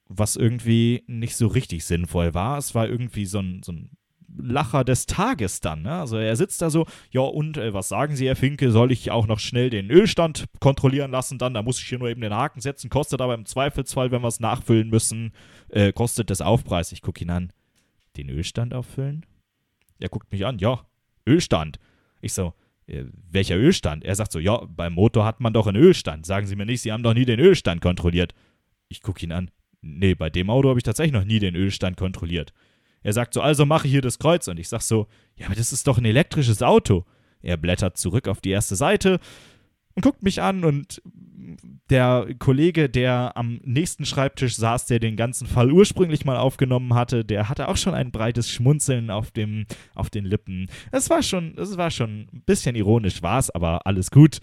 was 0.07 0.35
irgendwie 0.35 1.03
nicht 1.07 1.35
so 1.35 1.47
richtig 1.47 1.83
sinnvoll 1.83 2.35
war. 2.35 2.59
Es 2.59 2.75
war 2.75 2.87
irgendwie 2.87 3.25
so 3.25 3.39
ein, 3.39 3.63
so 3.63 3.71
ein 3.71 3.89
Lacher 4.37 4.83
des 4.83 5.05
Tages 5.05 5.59
dann. 5.59 5.83
Ne? 5.83 5.93
Also 5.93 6.17
er 6.17 6.35
sitzt 6.35 6.61
da 6.61 6.69
so, 6.69 6.85
ja 7.11 7.21
und 7.21 7.57
äh, 7.57 7.73
was 7.73 7.89
sagen 7.89 8.15
Sie, 8.15 8.27
Herr 8.27 8.35
Finke, 8.35 8.71
soll 8.71 8.91
ich 8.91 9.11
auch 9.11 9.27
noch 9.27 9.39
schnell 9.39 9.69
den 9.69 9.89
Ölstand 9.89 10.45
kontrollieren 10.59 11.11
lassen 11.11 11.37
dann? 11.37 11.53
Da 11.53 11.61
muss 11.61 11.79
ich 11.79 11.87
hier 11.87 11.99
nur 11.99 12.09
eben 12.09 12.21
den 12.21 12.33
Haken 12.33 12.61
setzen, 12.61 12.89
kostet 12.89 13.21
aber 13.21 13.33
im 13.33 13.45
Zweifelsfall, 13.45 14.11
wenn 14.11 14.21
wir 14.21 14.27
es 14.27 14.39
nachfüllen 14.39 14.89
müssen, 14.89 15.31
äh, 15.69 15.93
kostet 15.93 16.29
das 16.29 16.41
Aufpreis. 16.41 16.91
Ich 16.91 17.01
gucke 17.01 17.23
ihn 17.23 17.29
an, 17.29 17.51
den 18.17 18.29
Ölstand 18.29 18.73
auffüllen? 18.73 19.25
Er 19.99 20.09
guckt 20.09 20.31
mich 20.31 20.45
an, 20.45 20.59
ja, 20.59 20.85
Ölstand. 21.27 21.79
Ich 22.21 22.33
so, 22.33 22.53
äh, 22.87 23.05
welcher 23.29 23.55
Ölstand? 23.55 24.03
Er 24.03 24.15
sagt 24.15 24.31
so, 24.31 24.39
ja, 24.39 24.63
beim 24.67 24.93
Motor 24.93 25.25
hat 25.25 25.39
man 25.39 25.53
doch 25.53 25.67
einen 25.67 25.81
Ölstand. 25.81 26.25
Sagen 26.25 26.47
Sie 26.47 26.55
mir 26.55 26.65
nicht, 26.65 26.81
Sie 26.81 26.91
haben 26.91 27.03
doch 27.03 27.13
nie 27.13 27.25
den 27.25 27.39
Ölstand 27.39 27.81
kontrolliert. 27.81 28.33
Ich 28.89 29.01
gucke 29.01 29.23
ihn 29.23 29.31
an, 29.31 29.49
nee, 29.81 30.15
bei 30.15 30.29
dem 30.29 30.49
Auto 30.49 30.69
habe 30.69 30.79
ich 30.79 30.83
tatsächlich 30.83 31.13
noch 31.13 31.25
nie 31.25 31.39
den 31.39 31.55
Ölstand 31.55 31.97
kontrolliert. 31.97 32.53
Er 33.05 33.13
sagt 33.13 33.35
so, 33.35 33.41
also 33.41 33.67
mache 33.67 33.87
hier 33.87 34.01
das 34.01 34.17
Kreuz. 34.17 34.47
Und 34.47 34.59
ich 34.59 34.67
sag 34.67 34.81
so, 34.81 35.05
ja, 35.35 35.45
aber 35.45 35.53
das 35.53 35.71
ist 35.71 35.85
doch 35.85 35.99
ein 35.99 36.05
elektrisches 36.05 36.63
Auto. 36.63 37.05
Er 37.43 37.55
blättert 37.55 37.97
zurück 37.97 38.27
auf 38.27 38.41
die 38.41 38.49
erste 38.49 38.75
Seite. 38.75 39.19
und 39.93 40.01
guckt 40.01 40.23
mich 40.23 40.41
an 40.41 40.65
und 40.65 41.03
der 41.91 42.25
Kollege, 42.39 42.89
der 42.89 43.33
am 43.35 43.61
nächsten 43.63 44.05
Schreibtisch 44.05 44.55
saß, 44.55 44.87
der 44.87 44.97
den 44.97 45.17
ganzen 45.17 45.45
Fall 45.45 45.71
ursprünglich 45.71 46.25
mal 46.25 46.37
aufgenommen 46.37 46.95
hatte, 46.95 47.23
der 47.23 47.47
hatte 47.47 47.67
auch 47.67 47.77
schon 47.77 47.93
ein 47.93 48.09
breites 48.09 48.49
Schmunzeln 48.49 49.11
auf, 49.11 49.29
dem, 49.29 49.67
auf 49.93 50.09
den 50.09 50.25
Lippen. 50.25 50.67
Es 50.91 51.11
war 51.11 51.21
schon, 51.21 51.55
es 51.59 51.77
war 51.77 51.91
schon 51.91 52.27
ein 52.33 52.41
bisschen 52.47 52.75
ironisch, 52.75 53.21
war 53.21 53.37
es, 53.37 53.51
aber 53.51 53.85
alles 53.85 54.09
gut. 54.09 54.39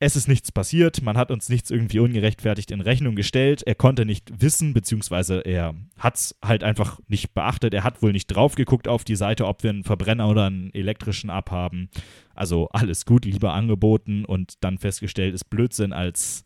Es 0.00 0.16
ist 0.16 0.28
nichts 0.28 0.50
passiert, 0.50 1.02
man 1.02 1.16
hat 1.16 1.30
uns 1.30 1.48
nichts 1.48 1.70
irgendwie 1.70 2.00
ungerechtfertigt 2.00 2.72
in 2.72 2.80
Rechnung 2.80 3.14
gestellt. 3.14 3.62
Er 3.64 3.76
konnte 3.76 4.04
nicht 4.04 4.42
wissen, 4.42 4.74
beziehungsweise 4.74 5.40
er 5.40 5.74
hat 5.96 6.16
es 6.16 6.36
halt 6.44 6.64
einfach 6.64 6.98
nicht 7.06 7.32
beachtet. 7.32 7.72
Er 7.74 7.84
hat 7.84 8.02
wohl 8.02 8.12
nicht 8.12 8.26
drauf 8.26 8.56
geguckt 8.56 8.88
auf 8.88 9.04
die 9.04 9.16
Seite, 9.16 9.46
ob 9.46 9.62
wir 9.62 9.70
einen 9.70 9.84
Verbrenner 9.84 10.28
oder 10.28 10.46
einen 10.46 10.74
elektrischen 10.74 11.30
abhaben. 11.30 11.88
Also 12.34 12.68
alles 12.70 13.06
gut, 13.06 13.24
lieber 13.24 13.54
angeboten 13.54 14.24
und 14.24 14.54
dann 14.64 14.78
festgestellt, 14.78 15.32
ist 15.32 15.48
Blödsinn 15.48 15.92
als 15.92 16.44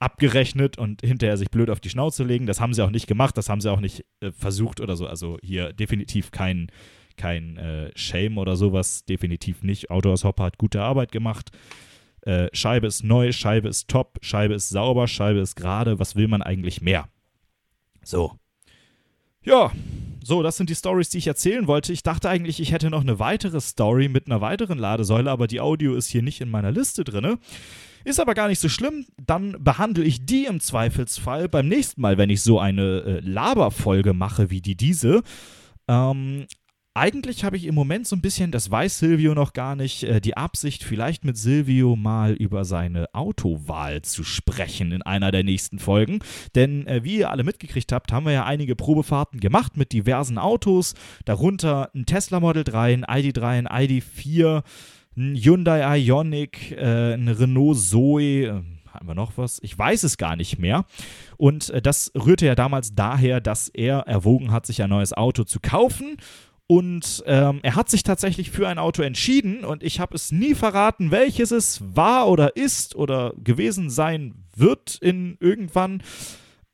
abgerechnet 0.00 0.76
und 0.76 1.02
hinterher 1.02 1.36
sich 1.36 1.50
blöd 1.50 1.70
auf 1.70 1.80
die 1.80 1.90
Schnauze 1.90 2.24
legen. 2.24 2.46
Das 2.46 2.60
haben 2.60 2.74
sie 2.74 2.84
auch 2.84 2.90
nicht 2.90 3.06
gemacht, 3.06 3.36
das 3.36 3.48
haben 3.48 3.60
sie 3.60 3.70
auch 3.70 3.80
nicht 3.80 4.04
äh, 4.20 4.32
versucht 4.32 4.80
oder 4.80 4.96
so. 4.96 5.06
Also 5.06 5.38
hier 5.42 5.72
definitiv 5.72 6.32
kein, 6.32 6.72
kein 7.16 7.56
äh, 7.56 7.90
Shame 7.94 8.38
oder 8.38 8.56
sowas, 8.56 9.04
definitiv 9.04 9.62
nicht. 9.62 9.90
Autors 9.90 10.24
Hopper 10.24 10.44
hat 10.44 10.58
gute 10.58 10.82
Arbeit 10.82 11.12
gemacht. 11.12 11.50
Äh, 12.22 12.48
Scheibe 12.52 12.86
ist 12.86 13.04
neu, 13.04 13.32
Scheibe 13.32 13.68
ist 13.68 13.88
top, 13.88 14.18
Scheibe 14.20 14.54
ist 14.54 14.68
sauber, 14.68 15.08
Scheibe 15.08 15.40
ist 15.40 15.56
gerade. 15.56 15.98
Was 15.98 16.16
will 16.16 16.28
man 16.28 16.42
eigentlich 16.42 16.80
mehr? 16.80 17.08
So. 18.02 18.38
Ja, 19.42 19.72
so, 20.22 20.42
das 20.42 20.56
sind 20.56 20.68
die 20.68 20.74
Stories, 20.74 21.08
die 21.08 21.18
ich 21.18 21.26
erzählen 21.26 21.66
wollte. 21.66 21.92
Ich 21.92 22.02
dachte 22.02 22.28
eigentlich, 22.28 22.60
ich 22.60 22.72
hätte 22.72 22.90
noch 22.90 23.00
eine 23.00 23.18
weitere 23.18 23.60
Story 23.60 24.08
mit 24.08 24.26
einer 24.26 24.40
weiteren 24.40 24.78
Ladesäule, 24.78 25.30
aber 25.30 25.46
die 25.46 25.60
Audio 25.60 25.94
ist 25.94 26.08
hier 26.08 26.22
nicht 26.22 26.40
in 26.40 26.50
meiner 26.50 26.70
Liste 26.70 27.04
drin. 27.04 27.38
Ist 28.04 28.20
aber 28.20 28.34
gar 28.34 28.48
nicht 28.48 28.60
so 28.60 28.68
schlimm. 28.68 29.06
Dann 29.26 29.56
behandle 29.58 30.04
ich 30.04 30.24
die 30.26 30.44
im 30.44 30.60
Zweifelsfall 30.60 31.48
beim 31.48 31.68
nächsten 31.68 32.00
Mal, 32.00 32.18
wenn 32.18 32.30
ich 32.30 32.42
so 32.42 32.58
eine 32.58 33.00
äh, 33.00 33.20
Laberfolge 33.20 34.12
mache 34.12 34.50
wie 34.50 34.60
die 34.60 34.76
diese. 34.76 35.22
Ähm, 35.88 36.46
eigentlich 36.94 37.44
habe 37.44 37.56
ich 37.56 37.66
im 37.66 37.74
Moment 37.76 38.06
so 38.06 38.16
ein 38.16 38.20
bisschen, 38.20 38.50
das 38.50 38.70
weiß 38.70 38.98
Silvio 38.98 39.34
noch 39.34 39.52
gar 39.52 39.76
nicht, 39.76 40.02
äh, 40.02 40.20
die 40.20 40.36
Absicht, 40.36 40.82
vielleicht 40.82 41.24
mit 41.24 41.36
Silvio 41.36 41.94
mal 41.94 42.32
über 42.32 42.64
seine 42.64 43.14
Autowahl 43.14 44.02
zu 44.02 44.24
sprechen 44.24 44.90
in 44.90 45.02
einer 45.02 45.30
der 45.30 45.44
nächsten 45.44 45.78
Folgen. 45.78 46.18
Denn 46.56 46.86
äh, 46.88 47.04
wie 47.04 47.18
ihr 47.18 47.30
alle 47.30 47.44
mitgekriegt 47.44 47.92
habt, 47.92 48.12
haben 48.12 48.26
wir 48.26 48.32
ja 48.32 48.44
einige 48.44 48.74
Probefahrten 48.74 49.38
gemacht 49.38 49.76
mit 49.76 49.92
diversen 49.92 50.36
Autos, 50.36 50.94
darunter 51.24 51.90
ein 51.94 52.06
Tesla 52.06 52.40
Model 52.40 52.64
3, 52.64 52.94
ein 52.94 53.04
ID3, 53.04 53.42
ein 53.42 53.68
ID4, 53.68 54.62
ein 55.16 55.36
Hyundai 55.36 55.98
Ioniq, 55.98 56.72
äh, 56.72 57.14
ein 57.14 57.28
Renault 57.28 57.78
Zoe. 57.78 58.64
Haben 58.88 59.06
wir 59.06 59.14
noch 59.14 59.38
was? 59.38 59.60
Ich 59.62 59.78
weiß 59.78 60.02
es 60.02 60.16
gar 60.16 60.34
nicht 60.34 60.58
mehr. 60.58 60.84
Und 61.36 61.72
das 61.84 62.10
rührte 62.16 62.46
ja 62.46 62.56
damals 62.56 62.96
daher, 62.96 63.40
dass 63.40 63.68
er 63.68 64.00
erwogen 64.00 64.50
hat, 64.50 64.66
sich 64.66 64.82
ein 64.82 64.90
neues 64.90 65.12
Auto 65.12 65.44
zu 65.44 65.60
kaufen 65.60 66.16
und 66.70 67.24
ähm, 67.26 67.58
er 67.64 67.74
hat 67.74 67.90
sich 67.90 68.04
tatsächlich 68.04 68.52
für 68.52 68.68
ein 68.68 68.78
Auto 68.78 69.02
entschieden 69.02 69.64
und 69.64 69.82
ich 69.82 69.98
habe 69.98 70.14
es 70.14 70.30
nie 70.30 70.54
verraten, 70.54 71.10
welches 71.10 71.50
es 71.50 71.80
war 71.96 72.28
oder 72.28 72.54
ist 72.54 72.94
oder 72.94 73.34
gewesen 73.42 73.90
sein 73.90 74.44
wird 74.54 74.94
in 75.00 75.36
irgendwann. 75.40 76.00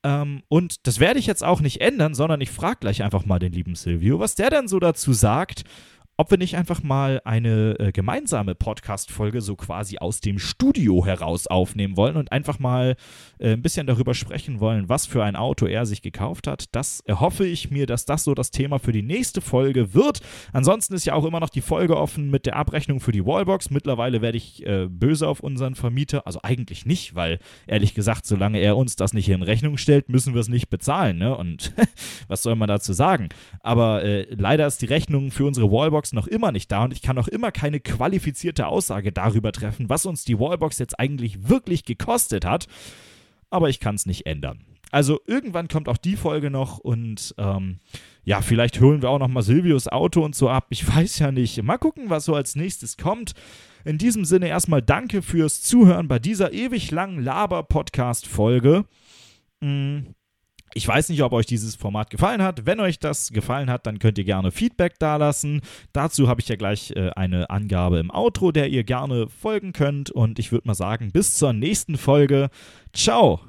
Ähm, 0.04 0.42
und 0.48 0.86
das 0.86 1.00
werde 1.00 1.18
ich 1.18 1.24
jetzt 1.24 1.42
auch 1.42 1.62
nicht 1.62 1.80
ändern, 1.80 2.14
sondern 2.14 2.42
ich 2.42 2.50
frage 2.50 2.80
gleich 2.80 3.02
einfach 3.02 3.24
mal 3.24 3.38
den 3.38 3.54
lieben 3.54 3.74
Silvio, 3.74 4.20
was 4.20 4.34
der 4.34 4.50
denn 4.50 4.68
so 4.68 4.78
dazu 4.80 5.14
sagt 5.14 5.64
ob 6.18 6.30
wir 6.30 6.38
nicht 6.38 6.56
einfach 6.56 6.82
mal 6.82 7.20
eine 7.24 7.78
äh, 7.78 7.92
gemeinsame 7.92 8.54
Podcast-Folge 8.54 9.42
so 9.42 9.54
quasi 9.54 9.98
aus 9.98 10.20
dem 10.20 10.38
Studio 10.38 11.04
heraus 11.04 11.46
aufnehmen 11.46 11.96
wollen 11.96 12.16
und 12.16 12.32
einfach 12.32 12.58
mal 12.58 12.96
äh, 13.38 13.52
ein 13.52 13.60
bisschen 13.60 13.86
darüber 13.86 14.14
sprechen 14.14 14.60
wollen, 14.60 14.88
was 14.88 15.04
für 15.04 15.22
ein 15.22 15.36
Auto 15.36 15.66
er 15.66 15.84
sich 15.84 16.00
gekauft 16.00 16.46
hat. 16.46 16.74
Das 16.74 17.00
erhoffe 17.00 17.46
ich 17.46 17.70
mir, 17.70 17.86
dass 17.86 18.06
das 18.06 18.24
so 18.24 18.34
das 18.34 18.50
Thema 18.50 18.78
für 18.78 18.92
die 18.92 19.02
nächste 19.02 19.42
Folge 19.42 19.92
wird. 19.92 20.20
Ansonsten 20.54 20.94
ist 20.94 21.04
ja 21.04 21.12
auch 21.12 21.26
immer 21.26 21.40
noch 21.40 21.50
die 21.50 21.60
Folge 21.60 21.98
offen 21.98 22.30
mit 22.30 22.46
der 22.46 22.56
Abrechnung 22.56 23.00
für 23.00 23.12
die 23.12 23.24
Wallbox. 23.26 23.68
Mittlerweile 23.68 24.22
werde 24.22 24.38
ich 24.38 24.64
äh, 24.64 24.86
böse 24.88 25.28
auf 25.28 25.40
unseren 25.40 25.74
Vermieter. 25.74 26.26
Also 26.26 26.40
eigentlich 26.42 26.86
nicht, 26.86 27.14
weil 27.14 27.40
ehrlich 27.66 27.92
gesagt, 27.92 28.24
solange 28.24 28.58
er 28.58 28.78
uns 28.78 28.96
das 28.96 29.12
nicht 29.12 29.28
in 29.28 29.42
Rechnung 29.42 29.76
stellt, 29.76 30.08
müssen 30.08 30.32
wir 30.32 30.40
es 30.40 30.48
nicht 30.48 30.70
bezahlen. 30.70 31.18
Ne? 31.18 31.36
Und 31.36 31.74
was 32.28 32.42
soll 32.42 32.56
man 32.56 32.68
dazu 32.68 32.94
sagen? 32.94 33.28
Aber 33.60 34.02
äh, 34.02 34.26
leider 34.30 34.66
ist 34.66 34.80
die 34.80 34.86
Rechnung 34.86 35.30
für 35.30 35.44
unsere 35.44 35.70
Wallbox 35.70 36.05
Wallbox 36.06 36.12
noch 36.12 36.26
immer 36.26 36.52
nicht 36.52 36.70
da 36.70 36.84
und 36.84 36.92
ich 36.92 37.02
kann 37.02 37.16
noch 37.16 37.28
immer 37.28 37.50
keine 37.50 37.80
qualifizierte 37.80 38.66
Aussage 38.66 39.12
darüber 39.12 39.52
treffen, 39.52 39.88
was 39.88 40.06
uns 40.06 40.24
die 40.24 40.38
Wallbox 40.38 40.78
jetzt 40.78 40.98
eigentlich 40.98 41.48
wirklich 41.48 41.84
gekostet 41.84 42.44
hat. 42.44 42.66
Aber 43.50 43.68
ich 43.68 43.80
kann 43.80 43.94
es 43.94 44.06
nicht 44.06 44.26
ändern. 44.26 44.64
Also 44.92 45.20
irgendwann 45.26 45.68
kommt 45.68 45.88
auch 45.88 45.96
die 45.96 46.16
Folge 46.16 46.50
noch 46.50 46.78
und 46.78 47.34
ähm, 47.38 47.78
ja, 48.24 48.40
vielleicht 48.40 48.80
holen 48.80 49.02
wir 49.02 49.10
auch 49.10 49.18
noch 49.18 49.28
mal 49.28 49.42
Silvios 49.42 49.88
Auto 49.88 50.24
und 50.24 50.34
so 50.34 50.48
ab. 50.48 50.66
Ich 50.70 50.86
weiß 50.96 51.18
ja 51.18 51.32
nicht. 51.32 51.62
Mal 51.62 51.78
gucken, 51.78 52.08
was 52.08 52.24
so 52.24 52.34
als 52.34 52.56
nächstes 52.56 52.96
kommt. 52.96 53.32
In 53.84 53.98
diesem 53.98 54.24
Sinne 54.24 54.48
erstmal 54.48 54.82
danke 54.82 55.22
fürs 55.22 55.62
Zuhören 55.62 56.08
bei 56.08 56.18
dieser 56.18 56.52
ewig 56.52 56.90
langen 56.90 57.22
Laber-Podcast-Folge. 57.22 58.84
Mm. 59.60 59.98
Ich 60.76 60.86
weiß 60.86 61.08
nicht, 61.08 61.22
ob 61.22 61.32
euch 61.32 61.46
dieses 61.46 61.74
Format 61.74 62.10
gefallen 62.10 62.42
hat. 62.42 62.66
Wenn 62.66 62.80
euch 62.80 62.98
das 62.98 63.32
gefallen 63.32 63.70
hat, 63.70 63.86
dann 63.86 63.98
könnt 63.98 64.18
ihr 64.18 64.24
gerne 64.24 64.50
Feedback 64.50 64.98
dalassen. 64.98 65.62
Dazu 65.94 66.28
habe 66.28 66.42
ich 66.42 66.48
ja 66.48 66.56
gleich 66.56 66.90
äh, 66.90 67.12
eine 67.16 67.48
Angabe 67.48 67.98
im 67.98 68.10
Outro, 68.10 68.52
der 68.52 68.68
ihr 68.68 68.84
gerne 68.84 69.26
folgen 69.30 69.72
könnt. 69.72 70.10
Und 70.10 70.38
ich 70.38 70.52
würde 70.52 70.68
mal 70.68 70.74
sagen, 70.74 71.12
bis 71.12 71.34
zur 71.36 71.54
nächsten 71.54 71.96
Folge. 71.96 72.50
Ciao! 72.92 73.40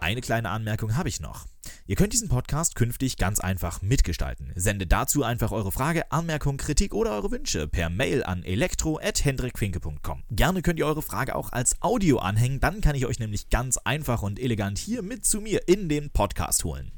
Eine 0.00 0.20
kleine 0.20 0.50
Anmerkung 0.50 0.96
habe 0.96 1.08
ich 1.08 1.20
noch. 1.20 1.46
Ihr 1.86 1.96
könnt 1.96 2.12
diesen 2.12 2.28
Podcast 2.28 2.74
künftig 2.74 3.16
ganz 3.16 3.40
einfach 3.40 3.80
mitgestalten. 3.82 4.52
Sendet 4.54 4.92
dazu 4.92 5.22
einfach 5.22 5.52
eure 5.52 5.72
Frage, 5.72 6.12
Anmerkung, 6.12 6.58
Kritik 6.58 6.94
oder 6.94 7.12
eure 7.12 7.30
Wünsche 7.30 7.66
per 7.66 7.88
Mail 7.88 8.22
an 8.22 8.44
elektro@hendrikfinke.com. 8.44 10.24
Gerne 10.30 10.62
könnt 10.62 10.78
ihr 10.78 10.86
eure 10.86 11.02
Frage 11.02 11.34
auch 11.34 11.50
als 11.50 11.80
Audio 11.80 12.18
anhängen, 12.18 12.60
dann 12.60 12.80
kann 12.82 12.94
ich 12.94 13.06
euch 13.06 13.18
nämlich 13.18 13.48
ganz 13.48 13.78
einfach 13.78 14.22
und 14.22 14.38
elegant 14.38 14.78
hier 14.78 15.02
mit 15.02 15.24
zu 15.24 15.40
mir 15.40 15.66
in 15.66 15.88
den 15.88 16.10
Podcast 16.10 16.64
holen. 16.64 16.92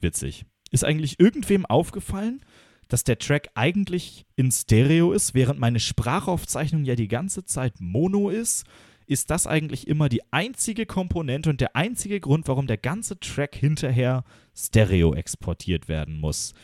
Witzig. 0.00 0.46
Ist 0.70 0.84
eigentlich 0.84 1.20
irgendwem 1.20 1.66
aufgefallen, 1.66 2.40
dass 2.88 3.04
der 3.04 3.18
Track 3.18 3.50
eigentlich 3.54 4.26
in 4.36 4.50
Stereo 4.50 5.12
ist, 5.12 5.34
während 5.34 5.60
meine 5.60 5.80
Sprachaufzeichnung 5.80 6.84
ja 6.84 6.94
die 6.94 7.08
ganze 7.08 7.44
Zeit 7.44 7.74
Mono 7.78 8.30
ist? 8.30 8.64
Ist 9.06 9.30
das 9.30 9.46
eigentlich 9.46 9.86
immer 9.88 10.08
die 10.08 10.22
einzige 10.32 10.86
Komponente 10.86 11.50
und 11.50 11.60
der 11.60 11.76
einzige 11.76 12.20
Grund, 12.20 12.48
warum 12.48 12.66
der 12.66 12.78
ganze 12.78 13.18
Track 13.18 13.54
hinterher 13.54 14.24
Stereo 14.54 15.14
exportiert 15.14 15.88
werden 15.88 16.18
muss. 16.18 16.54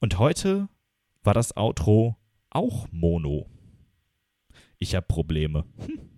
Und 0.00 0.18
heute 0.18 0.68
war 1.22 1.34
das 1.34 1.56
Outro 1.56 2.16
auch 2.50 2.86
Mono. 2.90 3.46
Ich 4.78 4.94
habe 4.94 5.06
Probleme. 5.06 5.64
Hm. 5.78 6.15